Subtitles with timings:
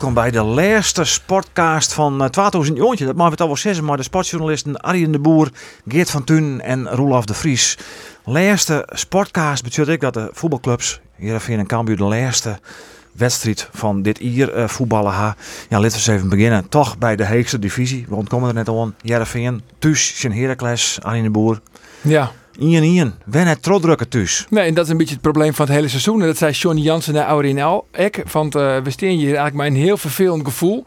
[0.00, 3.96] Welkom bij de laatste sportcast van eh, 2000 Dat we het al wel zeggen, maar
[3.96, 5.50] de sportjournalisten Arjen de Boer,
[5.88, 7.78] Geert van Thun en Roelof de Vries.
[8.24, 12.58] Laatste sportcast betekent ik dat de voetbalclubs, Heerenveen en Cambuur, de laatste
[13.12, 15.36] wedstrijd van dit jaar eh, voetballen ha.
[15.68, 16.68] Ja, laten we eens even beginnen.
[16.68, 18.06] Toch bij de heegste divisie.
[18.08, 18.94] We ontkomen er net al aan.
[19.02, 21.60] Heerenveen, thuis, zijn Heracles, Arjen de Boer.
[22.00, 24.46] Ja, Ian, Ian, wen het troddrukken thuis.
[24.50, 26.20] nee, en dat is een beetje het probleem van het hele seizoen.
[26.20, 27.86] En dat zei Johnny Jansen naar Aurinel.
[27.92, 30.84] Ik, want eh, we staan hier eigenlijk met een heel vervelend gevoel.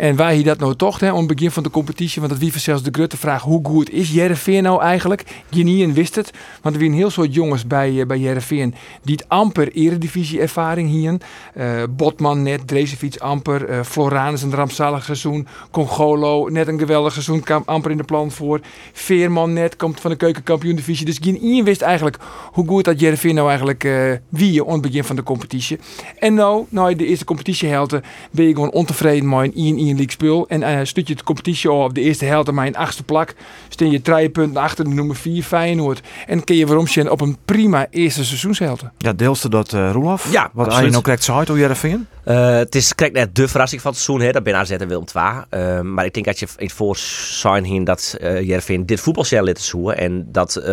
[0.00, 2.58] En wij hier dat nou toch, om het begin van de competitie, want dat wie
[2.58, 5.24] zelfs de Grutte vraag hoe goed is Jereveen nou eigenlijk?
[5.50, 6.30] Genien wist het,
[6.62, 10.88] want er een heel soort jongens bij, eh, bij Jereveen die het amper eredivisie ervaring
[10.88, 11.20] hien.
[11.54, 17.44] Eh Botman net, Drezefiets amper, eh Floranus een rampzalig seizoen, Congolo net een geweldig seizoen,
[17.64, 18.60] amper in de plan voor.
[18.92, 21.06] Veerman net, komt van de keukenkampioen divisie.
[21.06, 22.16] Dus Genien wist eigenlijk
[22.52, 25.78] hoe goed dat Jereveen nou eigenlijk eh wie aan het begin van de competitie.
[26.18, 30.12] En nou, nou de eerste competitiehelte ben je gewoon ontevreden met een 1 1 league
[30.12, 30.48] spul.
[30.48, 33.34] En stuk je de competitie op de eerste helte maar een achtste plak.
[33.68, 36.00] Steen je drie punten achter de nummer 4 Feyenoord.
[36.26, 38.90] En kun je waarom zien op een prima eerste seizoenshelte.
[38.98, 40.32] Ja, deelste dat uh, Roelof?
[40.32, 40.68] Ja, Wat.
[40.68, 42.06] Arjen ook correct zei, hoe Heerenveen?
[42.24, 44.26] Eh, het is kijk net de verrassing van het seizoen.
[44.26, 44.32] Hè.
[44.32, 45.24] Dat ben AZ en Willem II.
[45.50, 49.44] Eh, maar ik denk dat je in het voorzien heen dat uh, Jervin dit voetbalcel
[49.44, 49.96] laten zoeken.
[49.96, 50.64] En dat eh,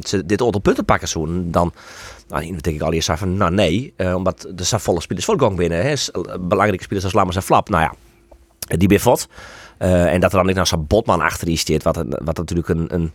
[0.00, 1.50] ze dit aantal punten pakken zoeken.
[1.50, 1.72] Dan
[2.28, 3.94] nou, denk ik al eerst van nou nee.
[3.96, 5.82] eh, omdat er zijn volle spelers voor gang binnen.
[5.82, 5.94] Hè.
[6.40, 7.68] Belangrijke spelers als Lammers en Flap.
[7.68, 7.94] Nou ja,
[8.78, 9.28] die ben vot.
[9.78, 11.82] Eh, en dat er dan niet nog zo'n Botman achter die staat.
[11.82, 13.12] Wat, wat natuurlijk een, een,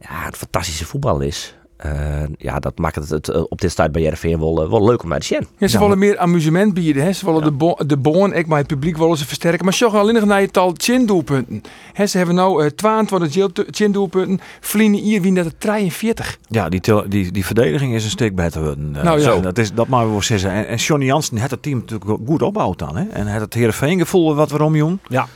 [0.00, 1.54] ja, een fantastische voetballer is.
[1.82, 4.84] Eh, ja, dat maakt het, het eh, op dit tijd bij Jervin wel, eh, wel
[4.84, 5.46] leuk om naar te zien.
[5.58, 7.02] Ja, ze Ja, willen meer amusement bieden.
[7.02, 7.12] Hè.
[7.12, 9.64] Ze willen de, bo de boon, ik maar het publiek willen ze versterken.
[9.64, 11.62] Maar zorg alleen nog naar je tal chin-doelpunten.
[11.92, 14.40] Hè, ze hebben nou eh 22 chin-doelpunten.
[14.60, 16.38] Vliegen hier wie net 43.
[16.48, 19.24] Ja, die, die, die verdediging is een stuk beter eh, Nou ja.
[19.24, 19.40] zo.
[19.40, 20.50] Dat, is, dat mag we wel zeggen.
[20.50, 22.96] En, en Johnny Jansen heeft het team natuurlijk goed opbouwd dan.
[22.96, 23.04] Hè?
[23.08, 25.00] En heeft het Heerenveen gevoel wat we omjoen.
[25.08, 25.26] Ja.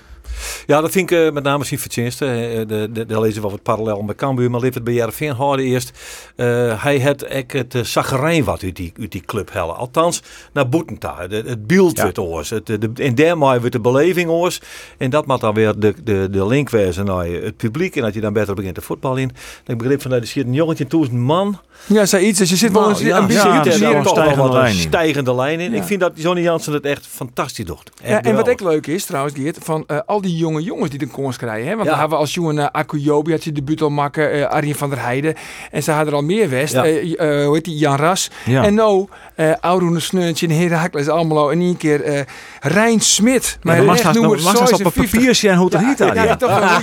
[0.66, 2.24] Ja, dat vind ik eh, met name zijn verdienste.
[2.26, 5.64] Eh, de, de, de lezen wel wat parallel met Cambuur, maar het bij Jervin houden
[5.64, 5.90] eerst.
[6.36, 9.76] Eh, hij had ek het uh, zagerijn wat uit die, uit die club hellen.
[9.76, 10.22] Althans,
[10.52, 11.16] naar Boetenta.
[11.18, 12.50] Het, het beeld oors.
[12.50, 14.60] Het, de, en daarmee werd de beleving oors.
[14.98, 17.96] En dat moet dan weer de, de, de link wezen naar het publiek.
[17.96, 19.30] En dat je dan beter begint te voetballen in.
[19.66, 21.58] Ik begreep van, nou, er zit een jongetje duizend man.
[21.86, 22.38] Ja, zei iets.
[22.38, 23.36] Dus je zit wel Nou, eens een beetje
[23.78, 24.80] ja, toch stijgende wel een lijn in.
[24.80, 25.70] stijgende lijn in.
[25.70, 25.76] Ja.
[25.76, 27.90] Ik vind dat Johnny Jansen het echt fantastisch doet.
[28.02, 30.90] Echt Ja, en wat ook leuk is trouwens, Geert, van eh, al die jonge jongens
[30.90, 31.68] die de kans krijgen.
[31.68, 31.74] Hè?
[31.74, 31.90] Want Ja.
[31.90, 34.90] dan hebben we als jongen uh, Akuyobi had je debuut al maken, eh Arjen van
[34.90, 35.34] der Heijden.
[35.70, 36.72] En ze hadden er al meer west.
[36.72, 36.84] Ja.
[36.84, 37.76] Eh, eh, hoe heet die?
[37.76, 38.30] Jan Ras.
[38.44, 38.64] Ja.
[38.64, 41.48] En nou, eh Auroene Sneuntje en Herakles Almelo.
[41.50, 42.20] En één keer eh
[42.60, 43.58] Rijn Smit.
[43.62, 45.10] Maar dan echt nummer dat op 56.
[45.10, 46.82] papier zien hoe het Ja, heet ja, ja, toch.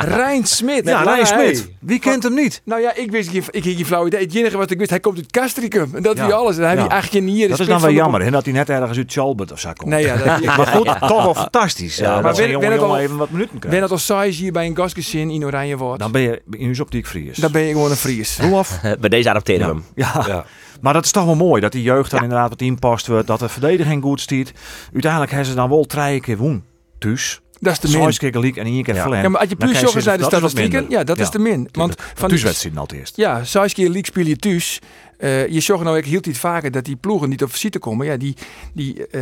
[0.00, 0.84] Rijn Smit.
[0.88, 1.70] Ja, Rijn Smit.
[1.80, 2.60] Wie kent hem niet?
[2.64, 4.20] Nou ja, ik wist ik had geen flauw idee.
[4.20, 5.90] Het enige wat ik wist, hij komt uit Castricum.
[5.94, 6.24] En dat Ja.
[6.24, 6.56] wie alles.
[6.56, 6.86] En hij Ja.
[7.00, 7.48] heeft hier.
[7.48, 9.90] Dat is dan wel jammer, dat hij net ergens uit Chalbert of zo komt.
[9.90, 11.96] Nee, ja, dat, Maar goed, toch wel fantastisch.
[11.96, 14.76] Ja, Ja, maar ben- al- even wat minuten Ben dat als size hier bij een
[14.76, 17.36] gasgezin in Oranje wordt, Dan ben je in uw optiek Fries.
[17.38, 18.38] dan ben je gewoon een Fries.
[18.40, 18.78] Roelof?
[18.82, 19.66] Eh, bij deze we Ja.
[19.66, 19.84] hem.
[19.94, 20.24] Ja.
[20.26, 20.44] Ja.
[20.80, 23.26] Maar dat is toch wel mooi dat die jeugd dan inderdaad wat inpast wordt.
[23.26, 24.52] Dat de verdediging goed stiet.
[24.92, 26.64] Uiteindelijk hebben ze dan wel drie keer woen.
[26.98, 27.40] Dus.
[27.62, 28.12] Dat is de min.
[28.32, 29.22] Gelijk en één keer Ja.
[29.22, 31.68] Ja, maar als je puur zorgt naar de statistieken, ja, dat is de min.
[31.72, 33.16] Want van thuiswedstrijden al het eerst.
[33.16, 34.80] ja, keer league speel je thuis.
[35.18, 38.06] Eh, je zorgt nou, ik hield iets vaker dat die ploegen niet op visite komen.
[38.06, 38.36] Ja, die,
[38.72, 39.20] die eh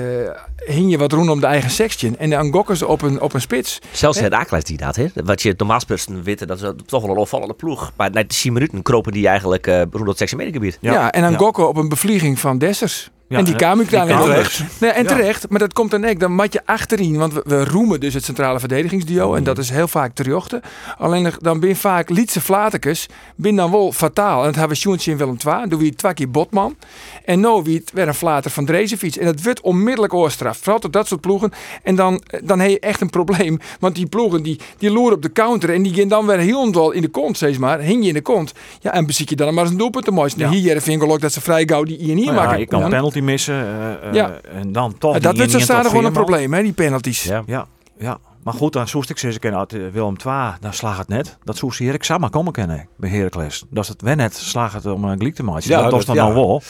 [0.67, 2.17] hing je wat roen om de eigen section.
[2.19, 3.79] En dan gokken ze op een, op een spits.
[3.93, 5.07] Zelfs het Akelijs die dat, hè?
[5.15, 7.93] Wat je normaal gesproken weten, dat is toch wel een opvallende ploeg.
[7.97, 10.79] Maar na 10 minuten kropen die eigenlijk uh, rond het sectiemedegebied.
[10.81, 11.39] Ja, en dan ja.
[11.39, 13.11] gokken op een bevlieging van Dessers.
[13.31, 14.63] Ja, en die en- kwam ik daar kwam terecht.
[14.81, 15.09] Nee, en Ja.
[15.09, 16.21] terecht, maar dat komt dan ook.
[16.21, 19.35] Dan mat je achterin, want we, we roemen dus het centrale verdedigingsduo.
[19.35, 20.61] En dat is heel vaak terjochten.
[20.99, 23.07] Alleen dan ben vaak Lietse Flatekes,
[23.37, 24.39] ben dan wel fataal.
[24.41, 25.69] En dat hebben we Sjoentje in Willem II.
[25.69, 26.77] Doen we het twee keer Botman.
[27.25, 29.19] En nou wie het weer een flater van Drezenfiets.
[29.19, 30.59] En dat wordt onmiddellijk oorstraf.
[30.59, 31.53] Vooral tot dat soort ploegen.
[31.83, 33.59] En dan, dan heb je echt een probleem.
[33.81, 35.71] Want die ploegen die, die loeren op de counter.
[35.75, 37.81] En die gaan dan weer heel wel in de kont, steeds maar.
[37.81, 38.53] Hing je in de kont.
[38.81, 40.47] Ja, en bezit je dan maar eens een doelpunt te.
[40.49, 42.61] Hier vind ik ook dat ze vrij gauw die hier niet Nou ja, maken.
[42.61, 42.85] ik kan Ja.
[42.85, 43.55] een penalty missen.
[43.55, 44.31] eh, eh, Ja.
[44.53, 45.19] En dan toch.
[45.19, 47.23] dat wordt zo 1-1 staan tot gewoon een probleem, hè, die penalties.
[47.23, 47.43] Ja.
[47.47, 47.67] Ja,
[47.99, 48.19] ja.
[48.43, 51.37] Maar goed, dan zoest ik ze kennen uit eh, Willem II, dan slaagt het net.
[51.45, 53.65] Dat zoest ze Erik Samma komen kennen bij Heracles.
[53.71, 55.69] Dat is het wel net, slaagt het om een gelijk te maken.
[55.69, 56.33] Ja, dat was dat- dan ja.
[56.33, 56.63] nou wel.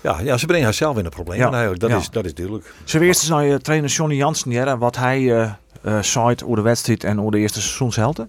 [0.00, 1.38] Ja, ja, ze brengen haarzelf in een probleem.
[1.38, 1.50] Ja.
[1.50, 1.80] eigenlijk.
[1.80, 1.96] Dat, Ja.
[1.96, 2.72] is, dat is duidelijk.
[2.84, 5.50] Ze eerst eens naar je trainer Johnny Jansen, ja, wat hij eh
[5.82, 8.28] eh zei over de wedstrijd en over de eerste seizoenshelden.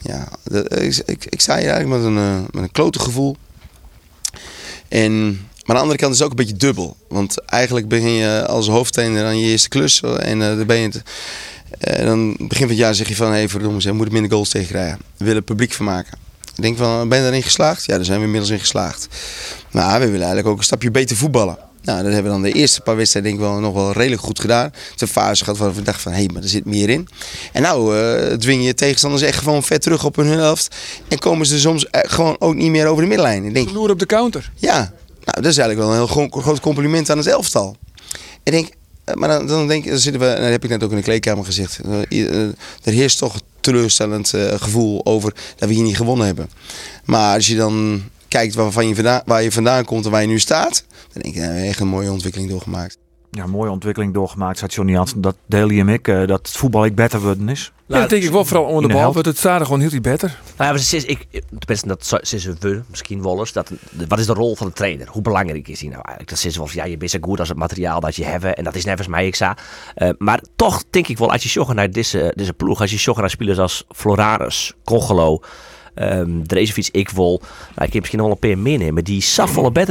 [0.00, 3.36] Ja, dat- ik, ik, ik sta hier eigenlijk met een, met een klote gevoel.
[4.88, 6.96] En, maar aan de andere kant is het ook een beetje dubbel.
[7.08, 10.02] Want eigenlijk begin je als hoofdtrainer aan je eerste klus.
[10.02, 11.02] En eh dan ben je het,
[11.78, 13.26] eh, dan begin van het jaar zeg je van...
[13.26, 14.98] Hé, hey, verdomme, ze moeten minder goals tegen krijgen.
[15.16, 16.18] We willen publiek van maken.
[16.56, 17.84] Ik denk van, ben je daarin geslaagd?
[17.84, 19.08] Ja, daar zijn we inmiddels in geslaagd.
[19.70, 21.58] Maar we willen eigenlijk ook een stapje beter voetballen.
[21.82, 24.22] Nou, dat hebben we dan de eerste paar wedstrijden denk ik wel nog wel redelijk
[24.22, 24.72] goed gedaan.
[24.96, 27.08] De fase gehad waar we dachten van, hé, hey, maar er zit meer in.
[27.52, 30.76] En nou eh, dwing je tegenstanders echt gewoon vet terug op hun helft.
[31.08, 33.44] En komen ze soms gewoon ook niet meer over de middenlijn.
[33.44, 34.50] Ik denk, Loer op de counter.
[34.54, 34.92] ja,
[35.32, 37.76] nou, dat is eigenlijk wel een heel gro- groot compliment aan het elftal.
[38.42, 38.68] Ik denk,
[39.04, 40.96] eh, maar dan, dan denk dan zitten we, en dat heb ik net ook in
[40.96, 41.80] de kleedkamer gezegd.
[42.08, 42.48] eh, eh,
[42.82, 46.50] er heerst toch een teleurstellend gevoel over dat we hier niet gewonnen hebben.
[47.04, 50.26] Maar als je dan kijkt waarvan je vandaan, waar je vandaan komt en waar je
[50.26, 52.96] nu staat, dan denk ik, nou, echt een mooie ontwikkeling doorgemaakt.
[53.30, 55.20] Ja, mooie ontwikkeling doorgemaakt, zei Johnny Jansen.
[55.20, 57.72] Dat deel je hem ik, eh, dat het voetbal ik beter worden is.
[57.86, 59.14] Ja, dat denk ik wel vooral onder de de bal.
[59.14, 60.28] het staat er gewoon heel iets beter.
[60.28, 61.26] Nou ja, maar sinds ik,
[61.58, 63.70] tenminste, dat sinds we, misschien wel eens, dat,
[64.08, 65.08] wat is de rol van de trainer?
[65.08, 66.36] Hoe belangrijk is die nou eigenlijk?
[66.36, 68.64] Dat is wel, ja, je bent zo goed als het materiaal dat je hebt en
[68.64, 69.52] dat is nevens mij, ik zei.
[69.94, 72.98] Eh, maar toch denk ik wel, als je zocht naar deze, deze ploeg, als je
[72.98, 75.40] zocht naar spelers als Floranus, Congelo,
[76.00, 77.40] um, Drezefiets, ik wil,
[77.74, 79.86] nou, ik heb misschien nog wel een paar meenemen, die safvolle eh,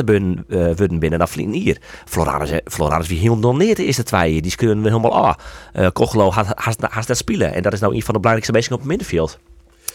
[0.75, 1.77] worden binnen dan Vliegen hier.
[2.05, 5.35] Floranus, eh, Floranus wie heel doneert is de twee, die kunnen we helemaal ah.
[5.73, 5.87] Uh,
[6.31, 8.79] had, had, had dat spelen en dat is nou een van de belangrijkste bezig op
[8.79, 9.39] het middenveld.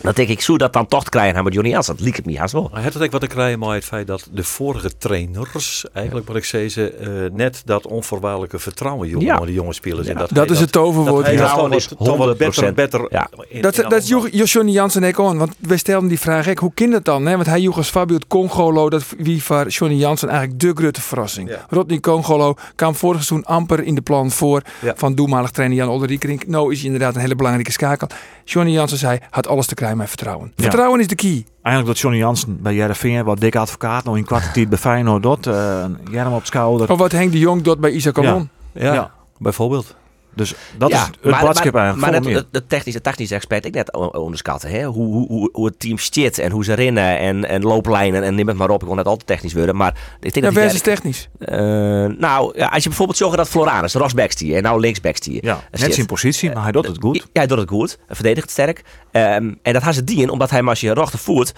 [0.03, 1.97] Dan denk ik, zou dat dan toch krijgen met Johnny Jansen?
[1.97, 2.69] Dat liep het niet haast wel.
[2.73, 6.27] Maar het is ook wat te krijgen met het feit dat de vorige trainers, eigenlijk
[6.27, 9.39] wat ik zei, ze eh, net dat onvoorwaardelijke vertrouwen jongen, Ja.
[9.41, 10.07] die jonge spelers.
[10.09, 10.27] En Ja.
[10.33, 11.27] Dat is het toverwoord.
[11.27, 12.75] Dat, dat is toch wat beter, 100%.
[12.75, 13.29] beter Ja.
[13.49, 15.39] in- Dat, in dat joeg Johnny Jansen ook aan.
[15.39, 17.27] Want wij stelden die vraag, ik, hoe kan dat dan?
[17.27, 17.35] Hè?
[17.35, 21.01] Want hij joeg als Fabio het Congolo, dat wie voor Johnny Jansen eigenlijk de grote
[21.01, 21.49] verrassing.
[21.49, 21.67] Ja.
[21.69, 24.93] Rodney Congolo kwam vorig seizoen amper in de plan voor Ja.
[24.97, 26.47] van doelmalig trainer Jan Olderiekerink.
[26.47, 28.09] Nou is hij inderdaad een hele belangrijke schakel.
[28.45, 30.53] Johnny Jansen zei, had alles te krijgen met vertrouwen.
[30.57, 30.63] Ja.
[30.63, 31.45] Vertrouwen is de key.
[31.63, 35.47] Eigenlijk dat Johnny Jansen bij Jereveen, wat dikke advocaat, nog in kwartier bij Feyenoord dat,
[35.47, 36.91] eh, een jerm op schouder.
[36.91, 38.49] Of wat Henk de Jong doet bij Isaac Alon.
[38.73, 39.11] Ja, Ja.
[39.39, 39.95] bijvoorbeeld.
[40.35, 41.97] Dus dat Ja, is het maar, eigenlijk.
[41.97, 44.71] maar net, de, technische, technische expert, ik net onderschatten.
[44.71, 44.85] Hè?
[44.85, 48.35] Hoe, hoe, hoe, hoe het team zit en hoe ze rennen en, en looplijnen en
[48.35, 48.81] neem het maar op.
[48.81, 51.29] Ik wil net altijd technisch worden, maar ik denk Ja, dat versus die technisch.
[51.39, 51.57] Eh,
[52.19, 53.97] nou, ja, als je bijvoorbeeld zorgt dat Floranus,
[54.29, 54.81] stier en nou
[55.23, 57.17] ja, net zijn positie, maar hij doet het goed.
[57.17, 57.99] Ja, hij doet het goed.
[58.07, 58.83] Hij verdedigt het sterk.
[59.11, 61.53] Ehm, en dat had ze dien, omdat hij maar als je rechter voert.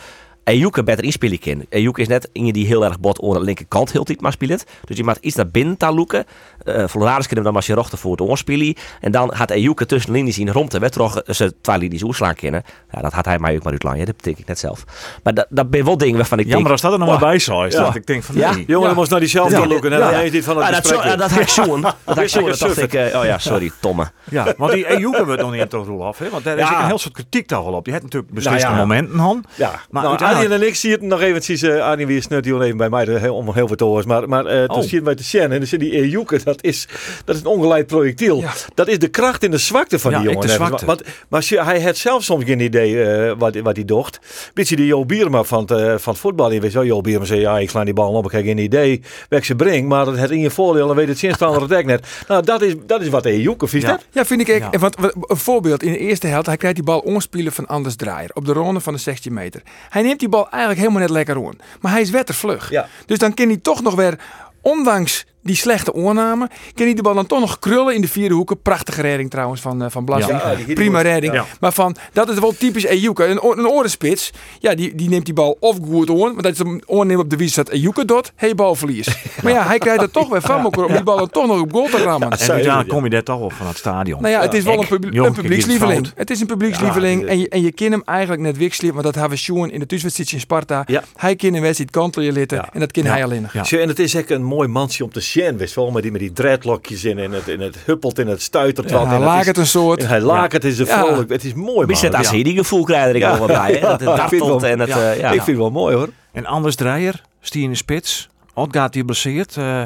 [0.45, 1.65] Ejuke beter inspelen kan.
[1.69, 4.65] Ejuke is net iemand die heel erg bot aan de linkerkant heel tijd maar speelt.
[4.85, 6.25] Dus je moet iets naar binnen te loeken.
[6.65, 6.85] Uh,
[7.27, 8.75] kunnen dan als je rechter voert oorspelen.
[9.01, 12.35] En dan gaat Ejuke tussen de linies in rond en toch ze twee linies oerslaan
[12.35, 12.63] kennen.
[12.91, 13.97] Ja, dat had hij mij ook maar uitlaan.
[13.99, 14.85] Dat betekent ik net zelf.
[15.23, 16.73] Maar dat, dat ben wel dingen waarvan ik Jammer denk...
[16.73, 17.73] als dat er nog oh, maar bij zou is.
[17.75, 17.83] Ja.
[17.83, 18.51] Dat ik denk van Ja.
[18.55, 18.65] nee.
[18.67, 18.87] Jongen, Ja.
[18.87, 19.67] dan moest naar die zelf Ja.
[19.67, 19.93] loeken.
[19.93, 20.11] En Ja.
[20.11, 21.81] dan heeft hij van het Ah, dat, zo, ja, dat had ik zoen.
[21.85, 22.43] Dat had ik zoen.
[22.43, 24.11] Zeker Dat dacht ik, eh, oh ja, sorry, Tomme.
[24.31, 26.31] Ja, want die Ejuke wordt nog niet in toch Roelof, hè?
[26.31, 26.81] Want daar is Ja.
[26.81, 27.85] een heel soort kritiek toch wel op.
[27.85, 28.81] Die heeft natuurlijk besliste Nou ja.
[28.81, 29.45] momenten, Han.
[29.55, 31.63] Ja, Maar nou, uiteindelijk- Arjen en ik zie het nog eventjes.
[31.63, 34.09] eh Arjen weer snut hier even bij mij er heel, om heel veel te horen.
[34.09, 34.83] Maar, maar eh toen Oh.
[34.83, 36.41] zie je bij de Sjen en dan zie je die Ejuke.
[36.45, 36.89] Dat is,
[37.25, 38.41] dat is een ongeleid projectiel.
[38.41, 38.53] Ja.
[38.75, 40.49] Dat is de kracht en de zwakte van Ja, die ik jongen.
[40.49, 40.67] de Even.
[40.67, 40.87] zwakte.
[40.87, 44.19] Want, maar als je- hij had zelf soms geen idee eh, wat, wat hij docht.
[44.55, 46.53] Beetje die Jo Bierma van het, eh, van het voetbal.
[46.53, 48.25] Je weet wel, Jo Bierma zei ja, ik sla die bal op.
[48.25, 49.89] Ik heb geen idee welke ze brengt.
[49.89, 50.87] Maar het in je voordeel.
[50.87, 52.07] Dan weet het zinstaande het dek net.
[52.29, 53.89] Nou, dat is, dat is wat Ejuke vies Ja.
[53.91, 54.05] dat?
[54.11, 54.67] Ja, vind ik echt.
[54.73, 54.79] Ja.
[54.79, 57.97] Want, wat- een voorbeeld, in de eerste helft, hij krijgt die bal onspelen van Anders
[57.97, 59.63] Draaier op de ronde van de 16 meter.
[59.89, 61.57] Hij neemt die bal eigenlijk helemaal net lekker aan.
[61.81, 62.71] Maar hij is wettervlug.
[62.71, 62.89] Ja.
[63.07, 64.19] Dus dan kan hij toch nog weer,
[64.63, 68.35] ondanks die slechte oornamen, kan hij de bal dan toch nog krullen in de vierde
[68.35, 68.61] hoeken.
[68.63, 70.41] Prachtige redding trouwens van, eh, van Blasing.
[70.67, 71.33] Ja, Prima redding.
[71.35, 71.45] ja.
[71.61, 73.25] Maar van, dat is wel typisch Ejuke.
[73.25, 76.17] Een, oor- een orenspits, ja, die, die neemt die bal of goed aan.
[76.35, 78.33] Maar dat is een oorneem op de wies dat Ejuke doet.
[78.37, 79.09] Hey, balverlies.
[79.43, 81.73] Maar ja, hij krijgt er toch weer van om die bal dan toch nog op
[81.73, 82.31] goal te rammen.
[82.31, 84.23] En uiteindelijk kom je daar toch op van het stadion.
[84.23, 86.13] Nou ja, het is wel een, publiekslieveling.
[86.15, 87.21] Het is een publiekslieveling.
[87.23, 88.93] Ja, en, je, en je kan hem eigenlijk net wisselen.
[88.93, 90.83] Want dat hebben we Sjoen in de thuiswedstrijd in Sparta.
[90.87, 91.03] Ja.
[91.17, 92.59] Hij kan een wedstrijd kantelen litten.
[92.59, 92.69] Ja.
[92.73, 93.03] En dat Ja.
[93.03, 93.71] hij alleen nog.
[93.73, 96.21] En het is echt een mooi mansje om te zien, wist wel, met die, met
[96.21, 99.03] die dreadlockjes in en het, en het huppelt en het stuitert wat.
[99.03, 100.01] Ja, hij het een soort.
[100.03, 101.05] en hij laakt het, is een Ja.
[101.05, 101.97] vrolijk, het is mooi man.
[101.97, 102.33] zit als Ja.
[102.33, 103.39] hij die gevoel krijgt, ik Ja.
[103.39, 103.73] wat bij.
[103.73, 103.81] Hè?
[103.81, 104.89] Dat het dartelt en het...
[104.89, 105.13] ja.
[105.13, 105.27] eh, ja.
[105.27, 106.09] Ik vind het wel mooi hoor.
[106.33, 108.29] En Anders Dreyer, Stie in de spits.
[108.55, 109.57] Odgaard die blesseert.
[109.57, 109.83] eh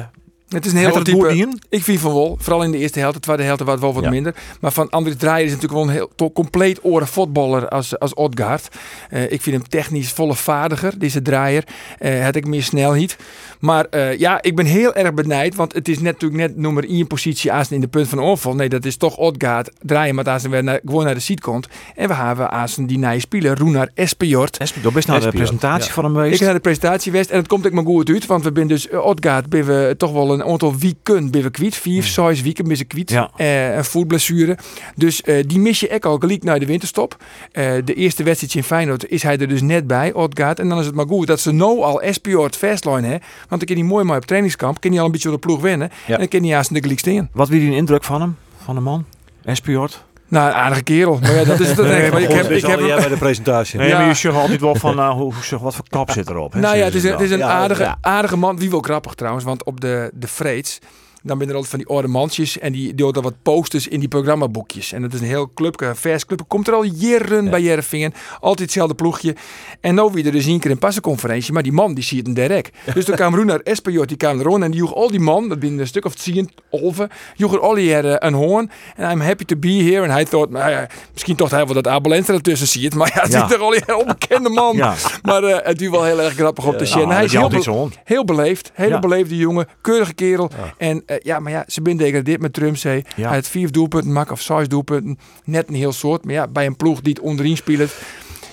[0.49, 1.35] Het is een heel type.
[1.37, 1.61] in?
[1.69, 2.37] Ik vind van wel.
[2.41, 3.13] Vooral in de eerste helft.
[3.13, 4.09] De tweede helft was wel wat Ja.
[4.09, 4.35] minder.
[4.61, 8.13] Maar van Andries Draaier is natuurlijk wel een heel to- compleet oren voetballer als, als
[8.13, 8.67] Odgaard.
[9.09, 11.63] Eh, ik vind hem technisch volle vaardiger, deze Draaier.
[11.99, 13.17] Eh had ik meer snelheid.
[13.59, 15.55] Maar eh, ja, ik ben heel erg benijd.
[15.55, 18.55] Want het is net, natuurlijk net nummer 1 positie als in de punt van onval.
[18.55, 19.71] Nee, dat is toch Odgaard.
[19.81, 21.67] Draaien, maar hij weer naar, gewoon naar de seat komt.
[21.95, 24.73] En we hebben als die nieuwe speler, Roenar Espejord.
[24.81, 25.93] Dat best naar de presentatie Ja.
[25.93, 26.39] van hem Ik geweest.
[26.39, 28.67] ga naar de presentatie West en het komt ook maar goed uit, want we zijn
[28.67, 31.75] dus uh, Odgaard ben we toch wel een, aantal weken ben we kwijt.
[31.75, 33.09] Vier, zes weken ben ze kwijt.
[33.09, 33.31] Ja.
[33.35, 34.57] Eh, een voetblessure.
[34.95, 37.17] Dus eh, die mis je ook al gelijk naar de winterstop.
[37.51, 40.59] Eh, de eerste wedstrijd in Feyenoord is hij er dus net bij, Odgaard.
[40.59, 43.27] En dan is het maar goed dat ze nou al Espiort fastline hebben.
[43.49, 44.81] Want dan kan hij mooi maar op trainingskamp.
[44.81, 45.89] Kan hij al een beetje op de ploeg wennen.
[46.05, 46.13] Ja.
[46.13, 47.29] En dan kan hij haast in de gelijk staan.
[47.33, 48.37] Wat wie die indruk van hem?
[48.63, 49.05] Van de man?
[49.43, 50.03] Espiort?
[50.27, 51.19] Nou, een aardige kerel.
[51.21, 51.77] Maar ja, dat is het.
[51.77, 53.79] Nee, maar ik heb, ik heb jij bij de presentatie.
[53.79, 53.97] Nee, Ja.
[53.97, 56.53] maar je zegt altijd wel van uh, hoe, zeg, wat voor kap zit erop.
[56.53, 58.57] hè, Nou ja, het is een, het is een aardige, aardige man.
[58.59, 60.79] Wie wel grappig trouwens, want op de, de Vreeds...
[61.23, 63.99] Dan ben er altijd van die oude mansjes en die doen dan wat posters in
[63.99, 64.91] die programmaboekjes.
[64.91, 66.41] En dat is een heel clubje, een vers club.
[66.47, 68.13] Komt er al jaren bij Jerevingen.
[68.39, 69.35] Altijd hetzelfde ploegje.
[69.81, 71.53] En nou weer er dus één keer een passenconferentie.
[71.53, 72.77] Maar die man die ziet het direct.
[72.93, 74.63] Dus toen kwam Roenar Espejot, die kwam er rond.
[74.63, 77.09] En die joeg al die man, dat binnen een stuk of tien, olven.
[77.35, 78.71] Joeg er al eh, een hoorn.
[78.95, 80.03] En I'm happy to be here.
[80.03, 82.95] En hij dacht, nou ja, misschien toch hij wel dat Abel Enstra ertussen ziet.
[82.95, 83.43] Maar ja, het Ja.
[83.45, 84.75] is toch al een onbekende man.
[84.75, 84.95] Ja.
[85.21, 86.97] Maar eh, het is wel heel erg grappig op te zien.
[87.01, 88.71] Nou, hij is heel, be- heel beleefd.
[88.73, 89.67] Hele beleefde jongen.
[89.81, 90.49] Keurige kerel.
[90.77, 93.03] En eh, ja, maar ja, ze zijn degradeerd met Trumsee.
[93.15, 93.27] Ja.
[93.27, 95.19] Hij had vier doelpunten maken of zes doelpunten.
[95.43, 96.25] Net een heel soort.
[96.25, 97.91] Maar ja, bij een ploeg die het onderin speelt.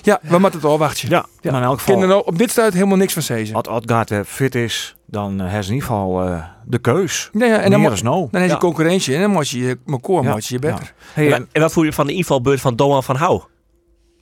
[0.01, 1.09] Ja, we moeten het al wachten.
[1.09, 1.51] Ja, Ja.
[1.51, 3.55] maar in elk geval, nou op dit stuit helemaal niks van zezen.
[3.55, 7.29] als Odgaard eh, fit is, dan heeft ze in ieder geval eh, de keus.
[7.33, 8.27] Ja, ja, en dan, is nou.
[8.31, 8.59] dan is je Ja.
[8.59, 9.15] concurrentie.
[9.15, 10.93] En dan moet je je koor je je beter.
[11.13, 13.41] Hey, En, en, en wat voel je van de invalbeurt van Doan van Hou?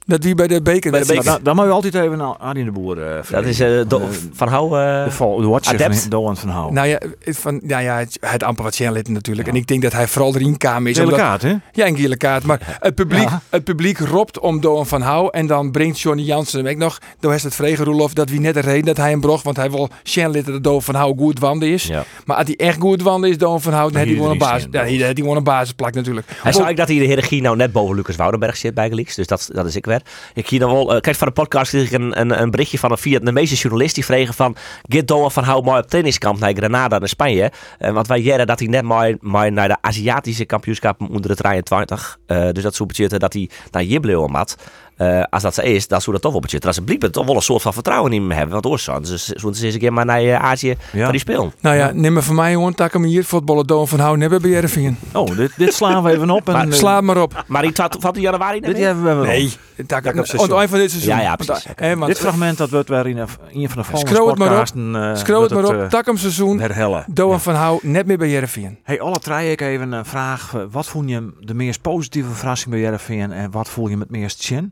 [0.08, 0.92] Dat wie bij de beker.
[0.92, 1.24] Bij de beker.
[1.24, 4.00] dan, dan moet je altijd even naar Arjen de Boer eh Dat is eh, Do-
[4.00, 4.80] Eh, van Hou.
[4.80, 6.00] eh, de, de watcher adept.
[6.02, 6.72] van Doan van Hou.
[6.74, 9.48] Nou ja, het van, nou ja, het, het amper wat lid natuurlijk.
[9.48, 10.94] En ik denk dat hij vooral erin kwam is.
[10.98, 11.54] Gele omdat- kaart, hè?
[11.72, 12.44] Ja, een gele kaart.
[12.44, 13.42] Maar het publiek, Ja.
[13.50, 15.30] het publiek roept om Doan van Hou.
[15.32, 16.98] En dan brengt Johnny Jansen hem ook nog.
[17.20, 19.44] Door is het vregen Roelof dat wie net de reden dat hij hem brocht.
[19.44, 21.84] Want hij wil Sjenlid dat Doan van Hou goed wanden is.
[21.84, 22.04] Ja.
[22.26, 24.38] Maar als hij echt goed wanden is, Doan van Hou, dan heeft hij gewoon een
[24.48, 24.68] basis.
[24.72, 26.28] Ja, hij heeft gewoon een basisplak natuurlijk.
[26.42, 29.16] Hij zei dat hij de hiërarchie nou net boven Lucas Woudenberg zit bij Gelieks.
[29.16, 29.86] Dus dat, dat is ik
[30.34, 30.96] Ik hier dan wel.
[30.96, 33.56] eh, kijk, van de podcast kreeg ik een, een, een berichtje van een de meeste
[33.56, 34.56] journalist die vregen van.
[34.90, 37.52] Git Doan van Hou mooi op trainingskamp naar Granada in Spanje.
[37.78, 38.84] Eh, want wij jaren dat hij net
[39.22, 42.18] mooi naar de Aziatische kampioenschap onder het 23.
[42.25, 44.56] Eh dus dat betekenen dat hij naar Jibbleo mat.
[44.96, 46.66] Eh, als dat zo is, dan zou dat toch wel betekenen.
[46.66, 48.52] Dat ze blijkbaar toch wel een soort van vertrouwen in hem hebben.
[48.54, 51.02] Want oorzaak, dus ze eens een keer maar naar eh, Azië Ja.
[51.04, 51.54] voor die spelen.
[51.62, 52.74] Nou ja, neem maar van mij gewoon.
[52.74, 53.24] Tak hem hier.
[53.25, 54.98] Voetballen Doan van Hou hebben bij Jerevingen.
[55.14, 56.48] Oh, dit, dit slaan we even op.
[56.48, 57.44] En, Maar eh, Sla het maar op.
[57.48, 59.24] Maar die twaalfde van januari net Dit hebben we wel.
[59.24, 59.54] Nee.
[59.88, 60.50] Tak Tak op seizoen.
[60.50, 61.14] het eind van dit seizoen.
[61.16, 61.66] Ja, ja, Want, precies.
[61.75, 64.30] eh, want- Dit fragment dat wordt weer in een, in een van de volgende Scroll
[64.30, 64.54] het maar op.
[64.54, 65.90] podcasten, eh, Scroll het maar op.
[65.90, 66.60] Tak hem seizoen.
[66.60, 67.06] herhellen.
[67.08, 67.40] Doan Ja.
[67.40, 68.78] van Hou net meer bij Jerevingen.
[68.84, 70.56] Hey, alle drie ik even een vraag.
[70.72, 74.44] Wat vond je de meest positieve verrassing bij Jereveen en wat voel je het meest
[74.46, 74.72] chin?